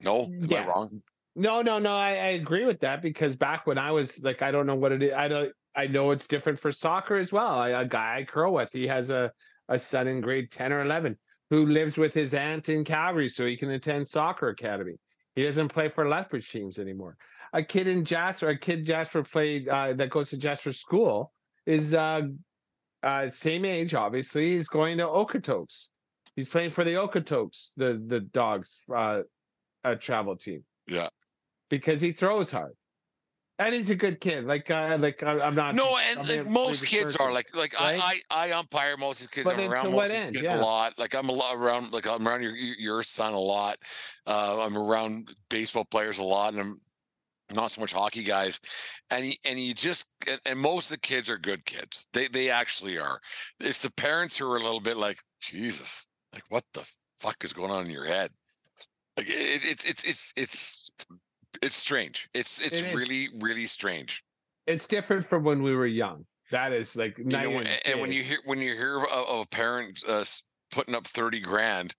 [0.00, 0.62] No, am Yeah.
[0.62, 1.02] I wrong?
[1.36, 1.96] No, no, no.
[1.96, 4.92] I, I agree with that because back when I was like, I don't know what
[4.92, 5.12] it is.
[5.12, 5.52] I don't.
[5.76, 7.58] I know it's different for soccer as well.
[7.58, 9.32] I, a guy I curl with, he has a
[9.68, 11.16] a son in grade ten or eleven
[11.50, 14.94] who lives with his aunt in Calgary, so he can attend soccer academy.
[15.34, 17.16] He doesn't play for Lethbridge teams anymore.
[17.52, 21.32] A kid in Jasper, a kid Jasper played uh, that goes to Jasper school
[21.66, 22.22] is uh,
[23.02, 24.54] uh, same age, obviously.
[24.54, 25.88] He's going to Okotoks.
[26.36, 29.22] He's playing for the Okotoks, the the Dawgs uh,
[29.98, 31.08] travel team Yeah.
[31.68, 32.72] Because he throws hard.
[33.58, 34.46] And he's a good kid.
[34.46, 35.76] Like, uh, like I, I'm not.
[35.76, 38.00] No, and like, most kids are like like right?
[38.02, 39.44] I, I I umpire most of the kids.
[39.44, 40.34] But I'm around most what of the end?
[40.34, 40.60] kids Yeah.
[40.60, 40.98] a lot.
[40.98, 43.76] Like I'm a lot around like I'm around your your son a lot.
[44.26, 46.80] Uh, I'm around baseball players a lot, and I'm
[47.54, 48.60] not so much hockey guys.
[49.10, 52.06] And you, and you just and, and most of the kids are good kids.
[52.12, 53.20] They they actually are.
[53.60, 56.06] It's the parents who are a little bit like Jesus.
[56.32, 56.84] Like what the
[57.20, 58.30] fuck is going on in your head?
[59.16, 60.83] Like it, it's it's it's it's
[61.64, 62.28] it's strange.
[62.34, 64.24] It's it's It really really strange.
[64.66, 66.24] it's different from when we were young.
[66.50, 69.40] That is like you know, and, and, when you hear when you hear of, of
[69.40, 70.24] a parent uh,
[70.70, 71.94] putting up 30 grand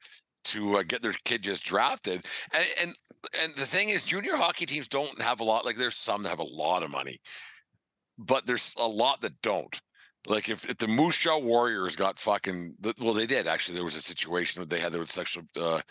[0.46, 2.96] to uh, get their kid just drafted and, and
[3.42, 6.30] and the thing is junior hockey teams don't have a lot like there's some that
[6.30, 7.20] have a lot of money
[8.20, 9.82] but there's a lot that don't
[10.28, 13.96] like if, if the Moose Jaw Warriors got fucking well they did actually there was
[13.96, 15.82] a situation where they had their sexual uh,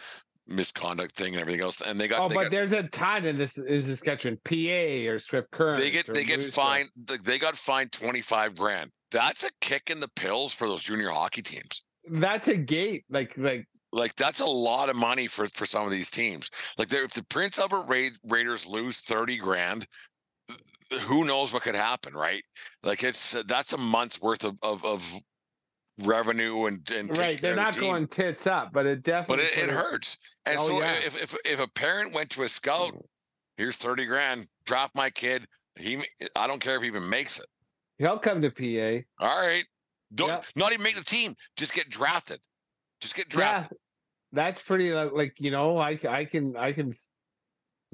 [0.47, 3.25] misconduct thing and everything else and they got oh, they but got, there's a ton
[3.25, 5.79] in this is Saskatchewan, PA or Swift Current.
[5.79, 9.91] they get they get Moose fined th- they got fined 25 grand that's a kick
[9.91, 13.05] in the pills for those junior hockey teams That's a gate.
[13.09, 16.51] Like, like like that's a lot of money for for some of these teams.
[16.79, 19.87] Like if the Prince Albert Ra- Raiders lose thirty grand,
[21.03, 22.43] who knows what could happen, right?
[22.83, 25.21] Like it's uh, that's a month's worth of of, of
[25.99, 27.41] revenue and and take right.
[27.41, 27.83] They're the not team.
[27.83, 29.45] going tits up, but it but definitely.
[29.45, 30.19] it, it hurts.
[30.47, 30.95] And Oh, so yeah.
[31.05, 33.03] if, if if a parent went to a scout, mm.
[33.57, 35.47] here's thirty grand, drop my kid.
[35.77, 36.05] He,
[36.37, 37.47] I don't care if he even makes it.
[37.99, 39.25] He'll come to PA.
[39.25, 39.65] All right,
[40.15, 40.41] don't Yeah.
[40.57, 41.35] not even make the team.
[41.57, 42.41] Just get drafted.
[43.01, 43.79] Just get Yeah, drafted.
[44.33, 44.93] that's pretty.
[44.93, 46.95] Like, like you know, i i can I can.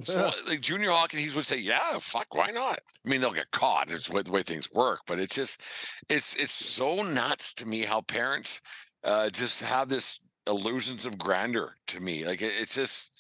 [0.05, 3.51] So like junior hockey, he would say, "Yeah, fuck, why not?" I mean, they'll get
[3.51, 3.91] caught.
[3.91, 5.61] It's the way, things work, but it's just,
[6.09, 8.61] it's it's so nuts to me how parents
[9.05, 11.77] uh, just have this illusions of grandeur.
[11.89, 13.13] To me, like it, it's just,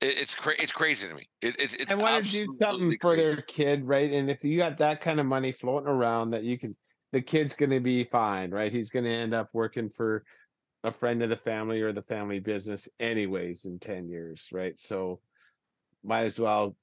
[0.00, 1.28] it, it's cra- it's crazy to me.
[1.40, 3.22] It, it's it's I want to do something for crazy.
[3.22, 4.12] their kid, right?
[4.12, 6.76] And if you got that kind of money floating around, that you can,
[7.12, 8.72] the kid's going to be fine, right?
[8.72, 10.24] He's going to end up working for
[10.84, 14.78] a friend of the family or the family business, anyways, in ten years, right?
[14.78, 15.20] So,
[16.04, 16.76] might as well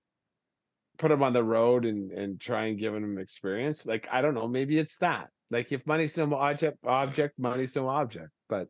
[0.97, 3.86] put him on the road and and try and give him experience.
[3.86, 5.30] Like I don't know, maybe it's that.
[5.51, 8.30] Like if money's no object, object, money's no object.
[8.49, 8.67] But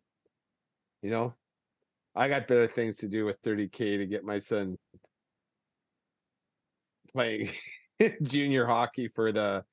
[1.02, 1.34] you know,
[2.16, 4.78] I got better things to do with 30k to get my son
[7.12, 7.50] playing
[8.22, 9.64] junior hockey for the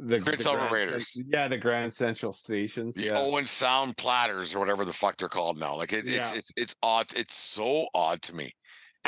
[0.00, 1.20] the Prince Albert Raiders.
[1.26, 2.94] yeah, the Grand Central stations.
[2.94, 3.18] The yeah.
[3.18, 5.74] Owen Sound Platers or whatever the fuck they're called now.
[5.74, 6.32] Like it, it's Yeah.
[6.34, 7.06] it's it's odd.
[7.16, 8.52] It's so odd to me.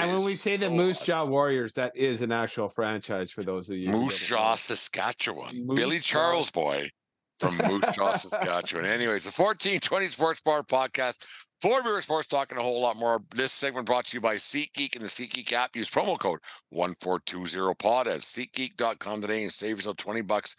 [0.02, 1.00] And when we say the Moose.
[1.00, 3.90] Jaw Warriors, that is an actual franchise for those of you.
[3.90, 4.54] Moose Jaw.
[4.54, 5.66] Saskatchewan.
[5.66, 6.18] Moose Billy Jaw.
[6.20, 6.90] Charles boy
[7.38, 8.84] from Moose Jaw, Saskatchewan.
[8.84, 11.18] Anyways, the 1420 Sports Bar podcast.
[11.60, 13.22] For beer sports talking a whole lot more.
[13.34, 15.76] This segment brought to you by SeatGeek and the SeatGeek app.
[15.76, 16.38] Use promo code
[16.72, 20.56] 1420pod at SeatGeek.com today and save yourself 20 bucks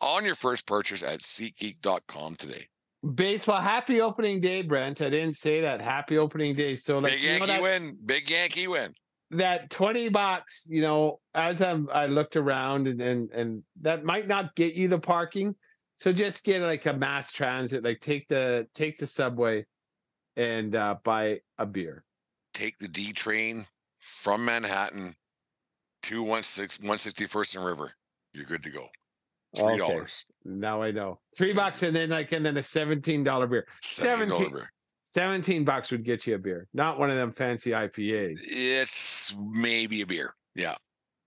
[0.00, 2.68] on your first purchase at SeatGeek.com today.
[3.14, 3.60] Baseball.
[3.60, 5.02] Happy opening day, Brent.
[5.02, 5.80] I didn't say that.
[5.80, 6.74] Happy opening day.
[6.74, 7.98] So like Big Yankee that, win.
[8.06, 8.94] Big Yankee win.
[9.32, 14.26] that 20 bucks, you know, as I'm I looked around and and and that might
[14.26, 15.54] not get you the parking.
[15.96, 19.66] So just get like a mass transit, like take the take the subway
[20.36, 22.04] and uh buy a beer.
[22.54, 23.66] Take the D train
[23.98, 25.14] from Manhattan
[26.04, 27.92] to 16 161st and River.
[28.32, 28.88] You're good to go.
[29.56, 30.00] Three Okay.
[30.44, 31.20] Now I know.
[31.36, 33.66] Three bucks and then like and then a seventeen dollar beer.
[33.82, 34.56] Seventeen dollar 17.
[34.56, 34.70] beer.
[35.06, 38.40] 17 bucks would get you a beer, not one of them fancy IPAs.
[38.50, 40.34] It's maybe a beer.
[40.56, 40.74] Yeah.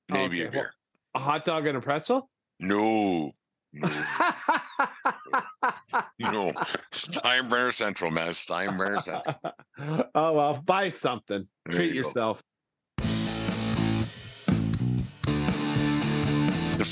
[0.10, 0.74] Maybe a Okay, well- beer.
[1.16, 2.30] A hot dog and a pretzel?
[2.60, 3.32] No.
[6.20, 6.32] No.
[6.32, 6.52] no.
[6.92, 8.30] Steinbrenner Central, man.
[8.32, 9.36] Steinbrenner Central.
[10.16, 11.48] oh well, buy something.
[11.66, 12.10] There Treat you go.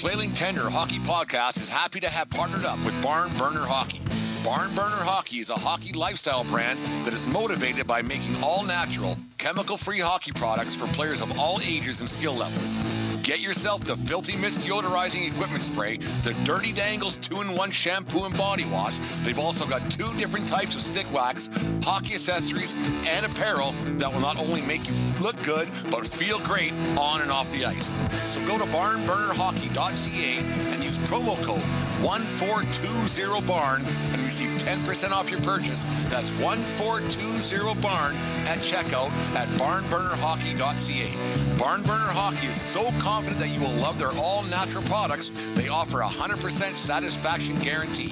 [0.05, 3.99] Flailing Tender Hockey Podcast is happy to have partnered up with Barn Burner Hockey.
[4.43, 6.77] Barn Burner Hockey is a hockey lifestyle brand
[7.07, 11.59] that is motivated by making all natural, chemical free hockey products for players of all
[11.65, 12.94] ages and skill levels.
[13.25, 18.23] Get yourself the Filthy Mist deodorizing equipment spray, the Dirty Dangles 2 in 1 shampoo
[18.23, 18.95] and body wash.
[19.23, 21.49] They've also got two different types of stick wax,
[21.81, 26.71] hockey accessories, and apparel that will not only make you look good, but feel great
[26.99, 27.91] on and off the ice.
[28.25, 30.37] So go to barnburnerhockey.ca
[30.71, 31.63] and use promo code
[32.05, 33.79] 1420barn
[34.13, 35.85] and receive 10% off your purchase.
[36.09, 38.13] That's 1420barn
[38.45, 41.09] at checkout at barnburnerhockey.ca.
[41.55, 46.01] Barnburner Hockey is so confident that you will love their all natural products, they offer
[46.01, 48.09] a 100% satisfaction guarantee.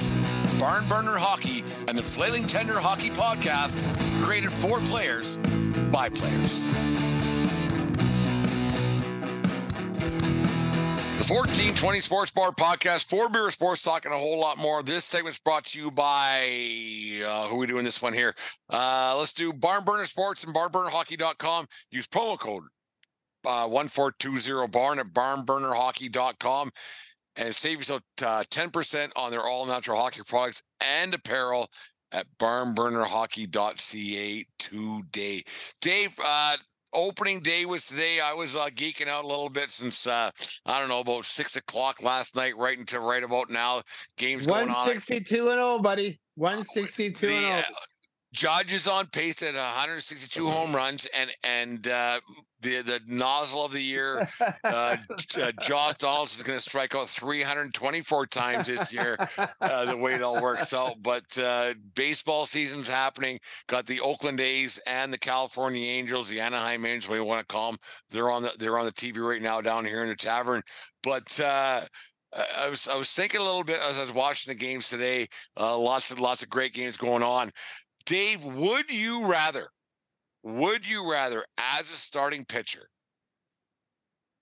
[0.58, 3.80] Barnburner Hockey and the Flailing Tender Hockey Podcast
[4.24, 5.38] created for players
[5.92, 7.13] by players.
[11.24, 14.84] The 1420 Sports Bar Podcast, Four Beer Sports Talk, and a whole lot more.
[14.84, 16.42] This segment's brought to you by
[17.26, 18.36] uh, who are we doing this one here?
[18.70, 21.68] Uh, let's do Barn Burner Sports and barnburnerhockey.com.
[21.92, 22.64] Use promo code
[23.46, 26.72] uh, 1420 barn at barnburnerhockey.com
[27.38, 31.70] and save yourself uh, 10% on their all natural hockey products and apparel
[32.12, 35.42] at barnburnerhockey.ca today.
[35.80, 36.58] Dave, uh,
[36.94, 38.20] opening day was today.
[38.24, 40.32] I was uh, geeking out a little bit since uh,
[40.66, 43.82] I don't know about six o'clock last night, right until right about now.
[44.18, 44.88] Games going on.
[44.88, 46.20] One sixty-two and zero, buddy.
[46.36, 47.78] One sixty-two and zero.
[48.34, 52.20] Judge is on pace at 162 home runs, and and uh,
[52.62, 54.28] the the nozzle of the year.
[54.64, 54.98] Uh,
[55.38, 59.18] uh, Josh Donaldson is going to strike out 324 times this year.
[59.62, 63.38] Uh, the way it all works out, but uh, baseball season's happening.
[63.68, 67.54] Got the Oakland A's and the California Angels, the Anaheim Angels, what you want to
[67.54, 67.80] call them.
[68.10, 70.64] They're on the they're on the TV right now down here in the tavern.
[71.04, 71.82] But uh,
[72.58, 75.28] I was I was thinking a little bit as I was watching the games today.
[75.60, 77.52] Uh, lots and lots of great games going on.
[78.06, 79.70] Dave, would you rather
[80.44, 82.90] would you rather, as a starting pitcher,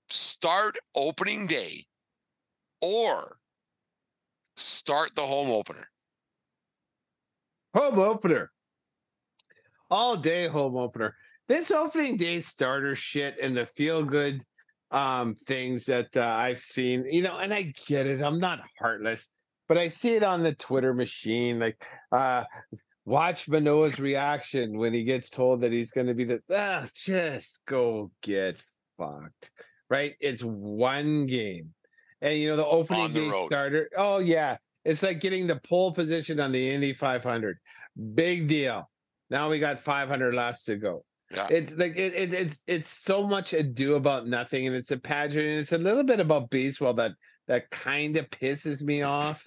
[0.10, 1.84] start opening day
[2.82, 3.38] or
[4.58, 5.88] start the home opener?
[7.76, 8.52] Home opener.
[9.92, 11.16] All day home opener.
[11.48, 14.44] This opening day starter shit and the feel good
[14.90, 18.22] um things that uh, I've seen, you know, and I get it.
[18.22, 19.30] I'm not heartless,
[19.70, 21.82] but I see it on the Twitter machine like
[22.12, 22.44] uh
[23.06, 27.62] Watch Manoah's reaction when he gets told that he's going to be the ah, just
[27.66, 28.64] go get
[28.98, 29.52] fucked.
[29.90, 30.16] Right?
[30.20, 31.74] It's one game.
[32.22, 33.48] And you know the opening the day road.
[33.48, 33.90] starter.
[33.98, 34.58] Oh yeah.
[34.86, 37.58] It's like getting the pole position on the Indy 500.
[38.14, 38.90] Big deal.
[39.30, 41.04] Now we got 500 laps to go.
[41.34, 41.48] Yeah.
[41.50, 45.48] It's like it, it, it's it's so much ado about nothing, and it's a pageant,
[45.48, 47.12] and it's a little bit about baseball that
[47.48, 49.46] that kind of pisses me off.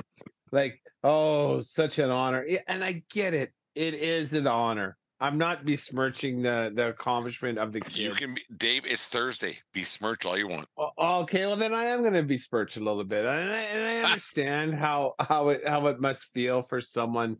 [0.52, 2.46] Like Oh, such an honor.
[2.66, 3.52] And I get it.
[3.74, 4.96] It is an honor.
[5.20, 7.96] I'm not besmirching the the accomplishment of the kid.
[7.96, 8.84] You can, be, Dave.
[8.86, 9.58] It's Thursday.
[9.72, 10.66] Besmirch all you want.
[10.98, 14.08] Okay, well then I am going to besmirch a little bit, and I, and I
[14.10, 17.36] understand how how it how it must feel for someone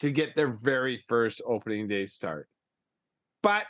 [0.00, 2.48] to get their very first opening day start.
[3.42, 3.64] But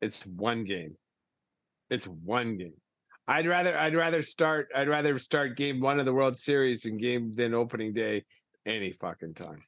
[0.00, 0.96] it's one game.
[1.90, 2.74] It's one game.
[3.28, 7.00] I'd rather I'd rather start I'd rather start game one of the World Series and
[7.00, 8.24] game than opening day
[8.66, 9.58] any fucking time.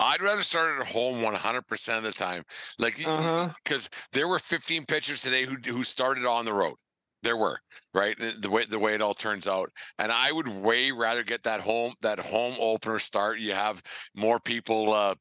[0.00, 2.44] I'd rather start at home 100% of the time.
[2.78, 3.06] Like because
[3.86, 3.88] uh-huh.
[4.12, 6.74] there were 15 pitchers today who who started on the road.
[7.24, 7.58] There were,
[7.94, 8.16] right?
[8.18, 9.70] The way the way it all turns out.
[9.98, 13.40] And I would way rather get that home that home opener start.
[13.40, 13.82] You have
[14.14, 15.14] more people uh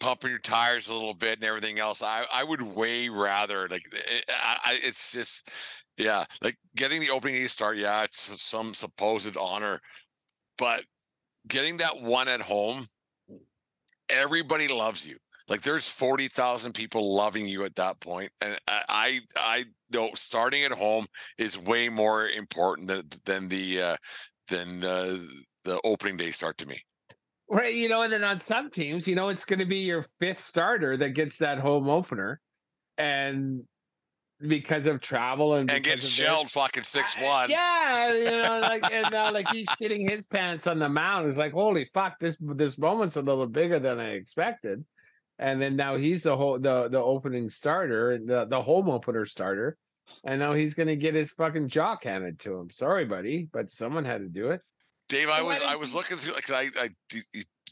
[0.00, 2.02] pumping your tires a little bit and everything else.
[2.02, 4.32] I, I would way rather like it, eh,
[4.64, 5.50] I, it's just
[5.96, 9.80] yeah, like getting the opening day start, yeah, it's some supposed honor,
[10.58, 10.84] but
[11.48, 12.86] getting that one at home,
[14.08, 15.16] everybody loves you.
[15.48, 20.64] Like there's forty thousand people loving you at that point, and I I know starting
[20.64, 23.96] at home is way more important than than the uh,
[24.48, 25.18] than uh,
[25.64, 26.80] the opening day start to me.
[27.50, 30.06] Right, you know, and then on some teams, you know, it's going to be your
[30.18, 32.40] fifth starter that gets that home opener,
[32.96, 33.64] and
[34.48, 37.50] because of travel and, and get shelled fucking six one.
[37.50, 41.28] Yeah, you know, like and now like he's shitting his pants on the mound.
[41.28, 44.84] It's like holy fuck, this this moment's a little bigger than I expected.
[45.38, 49.76] And then now he's the whole the the opening starter, the the home opener starter,
[50.24, 52.70] and now he's gonna get his fucking jock handed to him.
[52.70, 54.60] Sorry, buddy, but someone had to do it.
[55.08, 56.88] Dave, I was I was looking through because I, I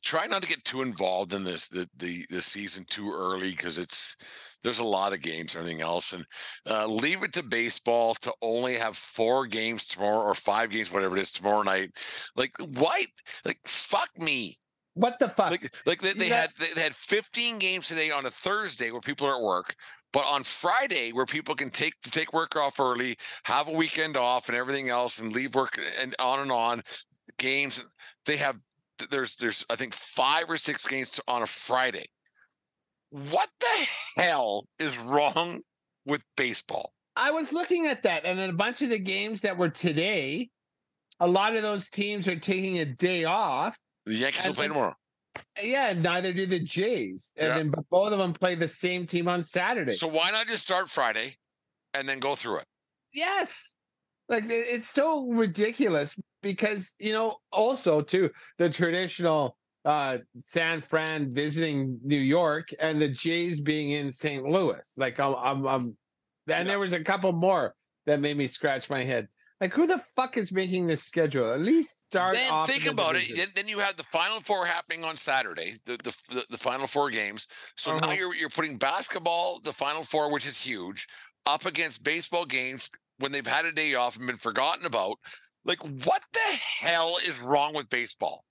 [0.03, 3.79] try not to get too involved in this the the the season too early because
[3.79, 4.17] it's
[4.63, 6.25] there's a lot of games and everything else, and
[6.69, 11.17] uh, leave it to baseball to only have four games tomorrow or five games, whatever
[11.17, 11.91] it is tomorrow night.
[12.37, 13.05] Like why?
[13.45, 14.59] Like fuck me.
[14.95, 15.51] What the fuck?
[15.51, 19.01] Like like they, they You had they had 15 games today on a Thursday where
[19.01, 19.75] people are at work,
[20.13, 24.49] but on Friday where people can take take work off early, have a weekend off,
[24.49, 26.83] and everything else, and leave work and on and on.
[27.39, 27.85] Games
[28.27, 28.59] they have
[29.11, 32.07] there's there's I think five or six games on a Friday.
[33.13, 33.87] What the
[34.17, 35.61] hell is wrong
[36.07, 36.95] with baseball?
[37.15, 40.49] I was looking at that, and in a bunch of the games that were today,
[41.21, 43.79] a lot of those teams are taking a day off.
[44.07, 44.95] The Yankees will play tomorrow.
[45.63, 47.57] Yeah, neither do the Jays, and Yeah.
[47.59, 49.93] then both of them play the same team on Saturday.
[49.93, 51.37] So why not just start Friday
[51.93, 52.67] and then go through it?
[53.13, 53.75] yes,
[54.31, 61.99] like it's so ridiculous because you know also too the traditional uh San Fran visiting
[62.03, 64.45] New York and the Jays being in St.
[64.45, 64.93] Louis.
[64.97, 65.97] Like I'm, I'm, I'm and
[66.47, 66.65] Yeah.
[66.65, 67.75] there was a couple more
[68.07, 69.29] that made me scratch my head.
[69.61, 71.53] Like who the fuck is making this schedule?
[71.53, 72.35] At least start.
[72.35, 73.21] then off think about it.
[73.21, 73.37] division.
[73.37, 76.87] Then, then you have the final four happening on Saturday, the the, the, the final
[76.89, 77.47] four games.
[77.77, 78.17] So now Uh-huh.
[78.19, 81.07] you're you're putting basketball, the final four, which is huge,
[81.47, 85.19] up against baseball games when they've had a day off and been forgotten about.
[85.65, 88.45] Like, what the hell is wrong with baseball?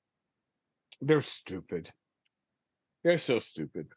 [1.02, 1.90] They're stupid.
[3.04, 3.88] They're so stupid.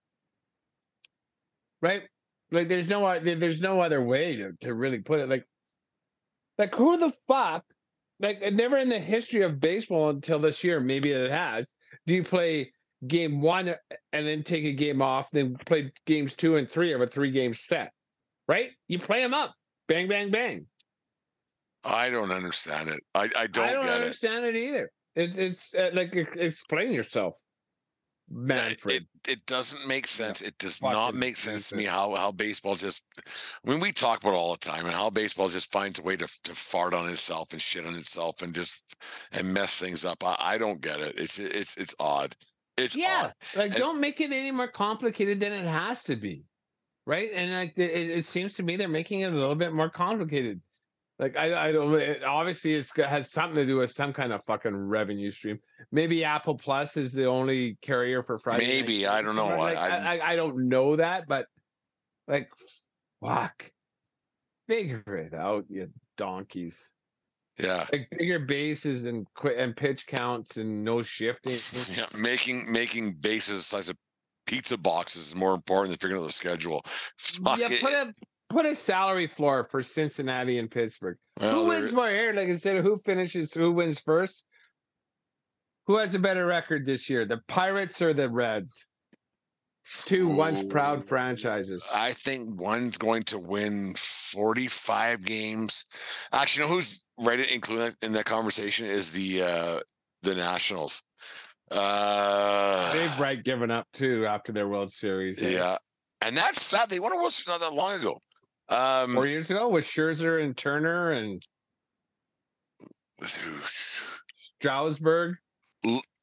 [1.83, 2.03] Right?
[2.51, 5.29] Like there's no there's no other way to, to really put it.
[5.29, 5.47] Like
[6.59, 7.65] like who the fuck
[8.21, 11.67] like uh, never in the history of baseball until this year, maybe it has,
[12.07, 12.73] do you play
[13.07, 13.77] game one uh,
[14.13, 17.31] and then take a game off, then play games two and three of a three
[17.31, 17.93] game set.
[18.47, 18.71] Right?
[18.89, 19.55] You play them up.
[19.89, 20.67] Bang, bang, bang.
[21.83, 23.03] I don't understand it.
[23.15, 24.03] I, I don't, I don't get it.
[24.03, 24.91] understand it, either.
[25.17, 27.35] It's it's uh, like explain yourself,
[28.29, 29.07] Yeah, Manfred.
[29.27, 30.41] It, it doesn't make sense.
[30.43, 33.03] It does fucking not make sense to me how how baseball just.
[33.65, 36.03] I mean, we talk about it all the time, and how baseball just finds a
[36.03, 38.97] way to to fart on itself and shit on itself and just
[39.33, 40.25] and mess things up.
[40.25, 41.19] I, I don't get it.
[41.19, 42.35] It's it's it's odd.
[42.77, 43.35] It's yeah odd.
[43.55, 46.43] like And- don't make it any more complicated than it has to be
[47.07, 49.91] right and like it, it seems to me they're making it a little bit more
[49.91, 50.61] complicated
[51.19, 54.33] like i i don't it, obviously it's got- has something to do with some kind
[54.33, 55.59] of fucking revenue stream
[55.93, 59.47] maybe apple plus is the only carrier for friday night Maybe, I don't know.
[59.47, 61.47] I- Like, I, I i don't know that but
[62.27, 62.49] like
[63.25, 63.71] fuck
[64.69, 66.91] figure it out you donkeys
[67.59, 67.87] Yeah.
[67.93, 71.59] like bigger bases and quit and pitch counts and no shifting
[71.97, 73.97] Yeah, making making bases the size of
[74.47, 76.83] pizza boxes is more important than figuring out the schedule.
[77.19, 77.81] Fuck yeah, it.
[77.81, 78.15] put a
[78.55, 81.17] put a salary floor for Cincinnati and Pittsburgh.
[81.41, 82.33] Well, who wins more here?
[82.33, 83.53] Like I said, who finishes?
[83.53, 84.45] Who wins first?
[85.87, 88.87] Who has a better record this year, the Pirates or the Reds?
[90.07, 91.85] Two once proud franchises.
[91.93, 95.85] I think one's going to win 45 games.
[96.33, 99.81] Actually, you know who's right included in that conversation is the uh
[100.23, 101.03] the Nationals.
[101.71, 105.43] Uh They've right given up too after their World Series.
[105.43, 105.51] eh?
[105.51, 105.77] yeah.
[106.23, 106.89] And that's sad.
[106.89, 108.23] They won a World Series not that long ago.
[108.69, 111.43] Um Four years ago with Scherzer and Turner and
[114.61, 115.37] Strasburg.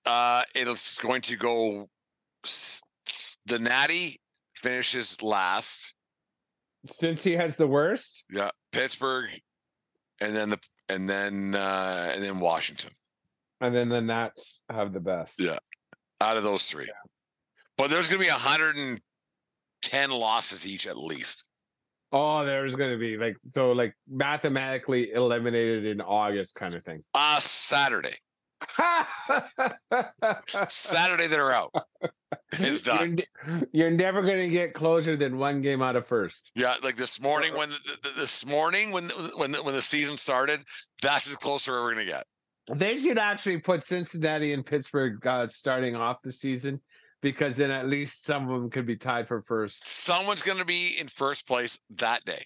[0.05, 1.87] uh it's going to go
[3.45, 4.19] the Natty
[4.55, 5.95] finishes last.
[6.85, 9.29] Since he has the worst, Yeah, Pittsburgh
[10.19, 12.91] and then the and then uh and then Washington.
[13.59, 15.39] and then the Nats have the best.
[15.39, 15.59] Yeah.
[16.19, 16.89] out of those three.
[17.77, 21.45] But there's going to be 110 losses each at least.
[22.11, 26.99] Oh, there's going to be like so like mathematically eliminated in August kind of thing.
[27.13, 28.15] Uh Saturday.
[30.67, 31.73] Saturday they're out.
[32.53, 33.15] It's You're, done.
[33.15, 36.51] ne- you're never going to get closer than one game out of first.
[36.55, 39.05] Yeah, like this morning when the, the- this morning when
[39.35, 40.61] when the, when the season started,
[41.01, 42.25] that's as closer we're going to get.
[42.73, 46.79] They should actually put Cincinnati and Pittsburgh uh, starting off the season
[47.21, 49.85] because then at least some of them could be tied for first.
[49.85, 52.45] Someone's going to be in first place that day.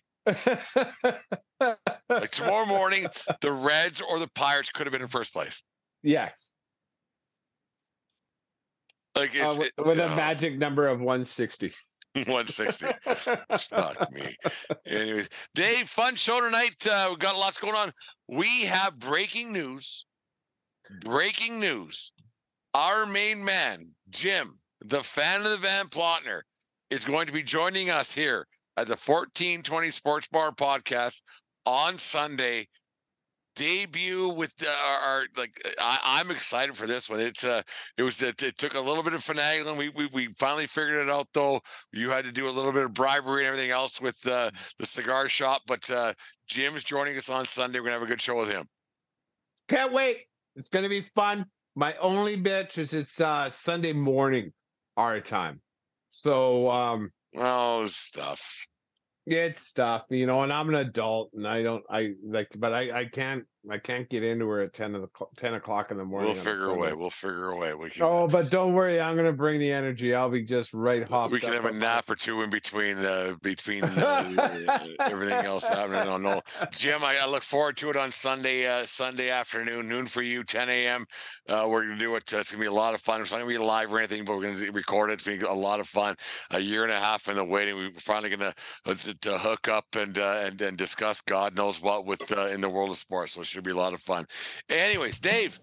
[2.10, 3.08] Like tomorrow morning,
[3.42, 5.64] the Reds or the Pirates could have been in first place.
[6.04, 6.52] yes,
[9.16, 11.72] Like uh, with, it- with a uh, magic number of 160.
[12.16, 12.88] 160.
[13.70, 14.36] Fuck me.
[14.86, 16.76] Anyways, Dave, fun show tonight.
[16.90, 17.92] Uh, we've got lots going on.
[18.28, 20.06] We have breaking news.
[21.02, 22.12] Breaking news.
[22.74, 26.42] Our main man, Jim, the fan of the Van Plotner,
[26.90, 31.22] is going to be joining us here at the 1420 Sports Bar podcast
[31.66, 32.68] on Sunday.
[33.56, 37.20] debut with our, our like I, I'm excited for this one.
[37.22, 37.62] It's uh
[37.98, 39.78] it was it, it took a little bit of finagling.
[39.78, 41.62] We, we we finally figured it out though.
[41.94, 44.86] You had to do a little bit of bribery and everything else with uh, the
[44.86, 46.14] cigar shop, but uh
[46.48, 47.80] Jim's joining us on Sunday.
[47.80, 48.66] We're gonna have a good show with him.
[49.70, 50.26] Can't wait.
[50.56, 51.46] It's gonna be fun.
[51.76, 54.52] My only bitch is it's uh Sunday morning
[54.98, 55.62] our time.
[56.12, 58.66] So um Oh stuff.
[59.26, 63.00] it's stuff, you know, and I'm an adult and I don't I like but I
[63.02, 65.98] I can't I can't get into her at 10 of the cl- 10 o'clock in
[65.98, 66.30] the morning.
[66.32, 66.82] We'll on a figure a Sunday.
[66.82, 66.94] way.
[66.94, 67.74] We'll figure a way.
[67.74, 70.14] We can Oh, but don't worry, I'm gonna bring the energy.
[70.14, 71.32] I'll be just right hopped.
[71.32, 75.46] we can up have a on- nap or two in between uh between uh, everything
[75.46, 76.06] else happening.
[76.06, 76.42] No, no.
[76.72, 80.44] Jim, I, I look forward to it on Sunday, uh Sunday afternoon, noon for you,
[80.44, 81.06] 10 a.m.
[81.48, 82.32] Uh we're gonna do it.
[82.34, 83.22] Uh, it's gonna be a lot of fun.
[83.22, 85.14] It's not gonna be live or anything, but we're gonna record it.
[85.14, 86.16] It's gonna be a lot of fun.
[86.52, 87.76] A year and a half in the waiting.
[87.76, 88.54] We're finally gonna
[88.86, 92.62] to, to hook up and uh, and and discuss God knows what with uh, in
[92.62, 93.34] the world of sports.
[93.34, 94.28] So should be a lot of fun.
[94.70, 95.60] Anyways, Dave.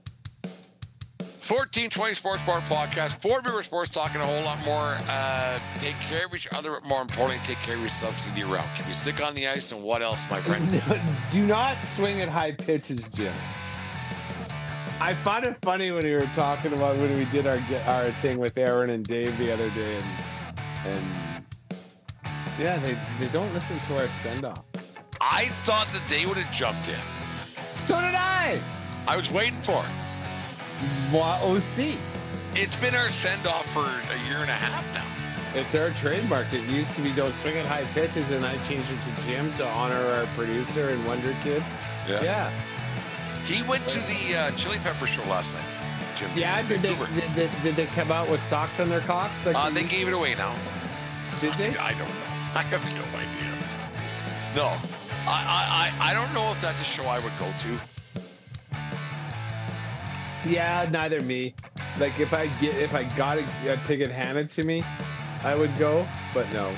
[1.21, 3.21] 1420 Sports Bar Podcast.
[3.21, 4.97] Four Beer Sports talking a whole lot more.
[5.09, 8.69] Uh, take care of each other, but more importantly, take care of yourself CD round.
[8.75, 10.83] Keep you stick on the ice, and what else, my friend?
[11.31, 13.35] Do not swing at high pitches, Jim.
[15.01, 18.39] I found it funny when we were talking about when we did our our thing
[18.39, 21.45] with Aaron and Dave the other day, and and
[22.59, 24.65] yeah, they they don't listen to our send off.
[25.21, 27.22] I thought that they would have jumped in.
[27.83, 28.61] So did I.
[29.09, 29.91] I was waiting for it.
[31.11, 31.99] What OC?
[32.55, 35.05] It's been our send off for a year and a half now.
[35.59, 36.53] It's our trademark.
[36.53, 39.53] It used to be don't swing at high pitches, and I changed it to Jim
[39.55, 41.65] to honor our producer and Wonder Kid.
[42.09, 42.23] Yeah.
[42.23, 42.61] yeah.
[43.47, 45.65] He went to the uh, Chili Pepper show last night.
[46.17, 46.31] Jim.
[46.37, 46.63] Yeah.
[46.63, 49.45] Did they did, did, did they come out with socks on their cocks?
[49.45, 50.55] Like Uh, they they gave it away now.
[51.41, 51.77] Did they?
[51.77, 52.15] I, I don't know.
[52.55, 53.53] I have no idea.
[54.55, 54.77] No,
[55.27, 57.79] I, I, I I don't know if that's a show I would go to.
[60.45, 61.55] Yeah, neither me.
[61.99, 64.83] Like if I get if I got a, a ticket handed to me,
[65.43, 66.77] I would go, but no.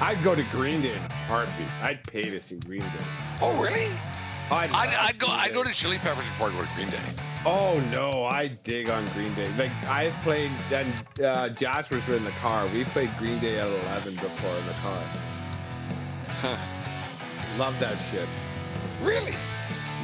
[0.00, 1.68] I'd go to Green Day in a heartbeat.
[1.80, 3.04] I'd pay to see Green Day.
[3.40, 3.92] Oh, really?
[4.50, 5.28] I'd, I'd, I'd go.
[5.28, 6.98] I'd go to Chili Peppers before I go to Green Day.
[7.46, 9.48] Oh no, I dig on Green Day.
[9.56, 10.92] Like I've played, and
[11.22, 12.66] uh, Josh was in the car.
[12.68, 16.58] We played Green Day at eleven before in the car.
[17.58, 18.28] Love that shit.
[19.02, 19.34] Really?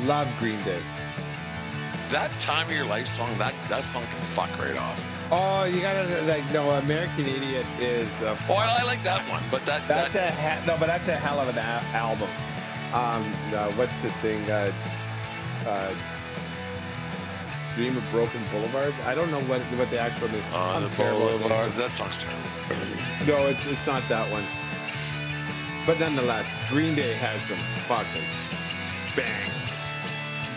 [0.04, 0.80] Love Green Day.
[2.10, 3.36] That time of your life song.
[3.38, 5.00] That that song can fuck right off.
[5.32, 6.70] Oh, you gotta like no.
[6.72, 10.34] American Idiot is a Oh, I, I like that one, but that That's that a
[10.34, 12.28] ha- no, but that's a hell of an a- album.
[12.92, 14.50] Um, uh, what's the thing?
[14.50, 14.72] Uh,
[15.66, 15.94] uh,
[17.76, 18.92] Dream of Broken Boulevard.
[19.06, 20.42] I don't know what what the actual name.
[20.52, 21.70] on I'm the boulevard.
[21.72, 22.48] That song's terrible.
[23.26, 24.44] No, it's it's not that one.
[25.86, 27.58] But nonetheless, Green Day has some
[27.88, 28.24] fucking
[29.16, 29.50] bang.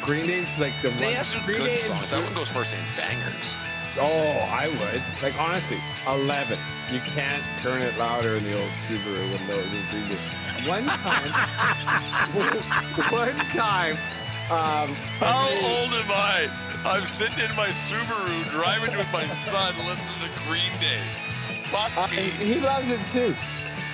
[0.01, 1.13] Green Day's like the They one.
[1.15, 2.11] have some Green good Day songs.
[2.11, 3.55] one goes first in bangers.
[3.99, 5.01] Oh, I would.
[5.21, 6.59] Like honestly, eleven.
[6.91, 9.37] You can't turn it louder in the old Subaru
[9.91, 10.17] Green Day.
[10.69, 11.31] One time,
[13.11, 13.93] one time,
[14.51, 16.49] um, How old am I?
[16.85, 21.01] I'm sitting in my Subaru driving with my son, listening to Green Day.
[21.71, 22.23] Fuck uh, me.
[22.29, 23.33] he loves it too.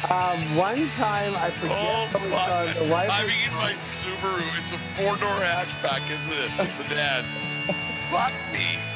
[0.08, 4.42] Um, one time I forget Oh what it was the wife I'm in my Subaru.
[4.58, 6.52] It's a four-door hatchback, isn't it?
[6.58, 7.26] A sedan.
[8.10, 8.80] fuck me.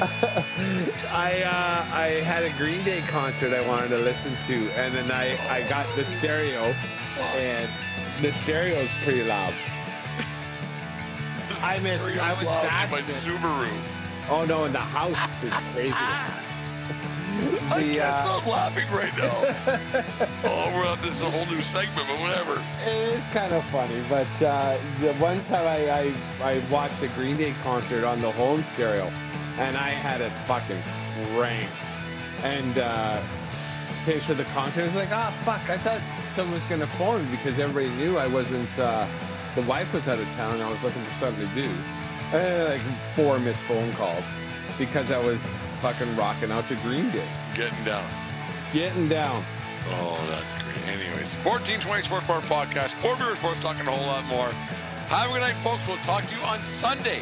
[1.10, 5.10] I uh, I had a Green Day concert I wanted to listen to, and then
[5.10, 6.74] I I got the stereo,
[7.36, 7.68] and
[8.22, 9.52] the stereo's pretty loud.
[11.62, 12.18] I missed.
[12.18, 13.00] I was loud in my.
[13.02, 13.70] Subaru.
[14.30, 15.94] Oh no, and the house is crazy.
[17.70, 19.32] I The, can't uh, stop laughing right now.
[20.44, 22.62] oh, we're on this a whole new segment, but whatever.
[22.86, 27.08] It is kind of funny, but uh, the one time I, I I watched a
[27.08, 29.10] Green Day concert on the home stereo,
[29.58, 30.80] and I had it fucking
[31.36, 31.72] cranked,
[32.42, 33.18] and uh,
[34.04, 34.82] finished with the concert.
[34.82, 35.68] I was like, ah, fuck!
[35.68, 36.00] I thought
[36.34, 38.68] someone was gonna phone me because everybody knew I wasn't.
[38.78, 39.06] Uh,
[39.56, 41.70] the wife was out of town, and I was looking for something to do.
[42.32, 42.82] I had, like
[43.16, 44.24] four missed phone calls
[44.78, 45.40] because I was
[45.84, 48.08] fucking rocking out to Green Day, Getting down.
[48.72, 49.44] getting down.
[49.88, 50.78] Oh, that's great.
[50.88, 54.48] Anyways, 1420 Sports Bar Podcast, Four Beer Sports talking a whole lot more.
[55.12, 55.86] Have a good night, folks.
[55.86, 57.20] We'll talk to you on Sunday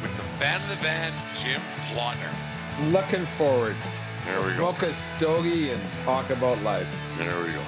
[0.00, 1.60] with the fan of the van, Jim
[1.90, 2.30] Plotner.
[2.92, 3.74] Looking forward.
[4.24, 4.70] There we go.
[4.70, 6.86] Smoke a stogie and talk about life.
[7.18, 7.62] There we go.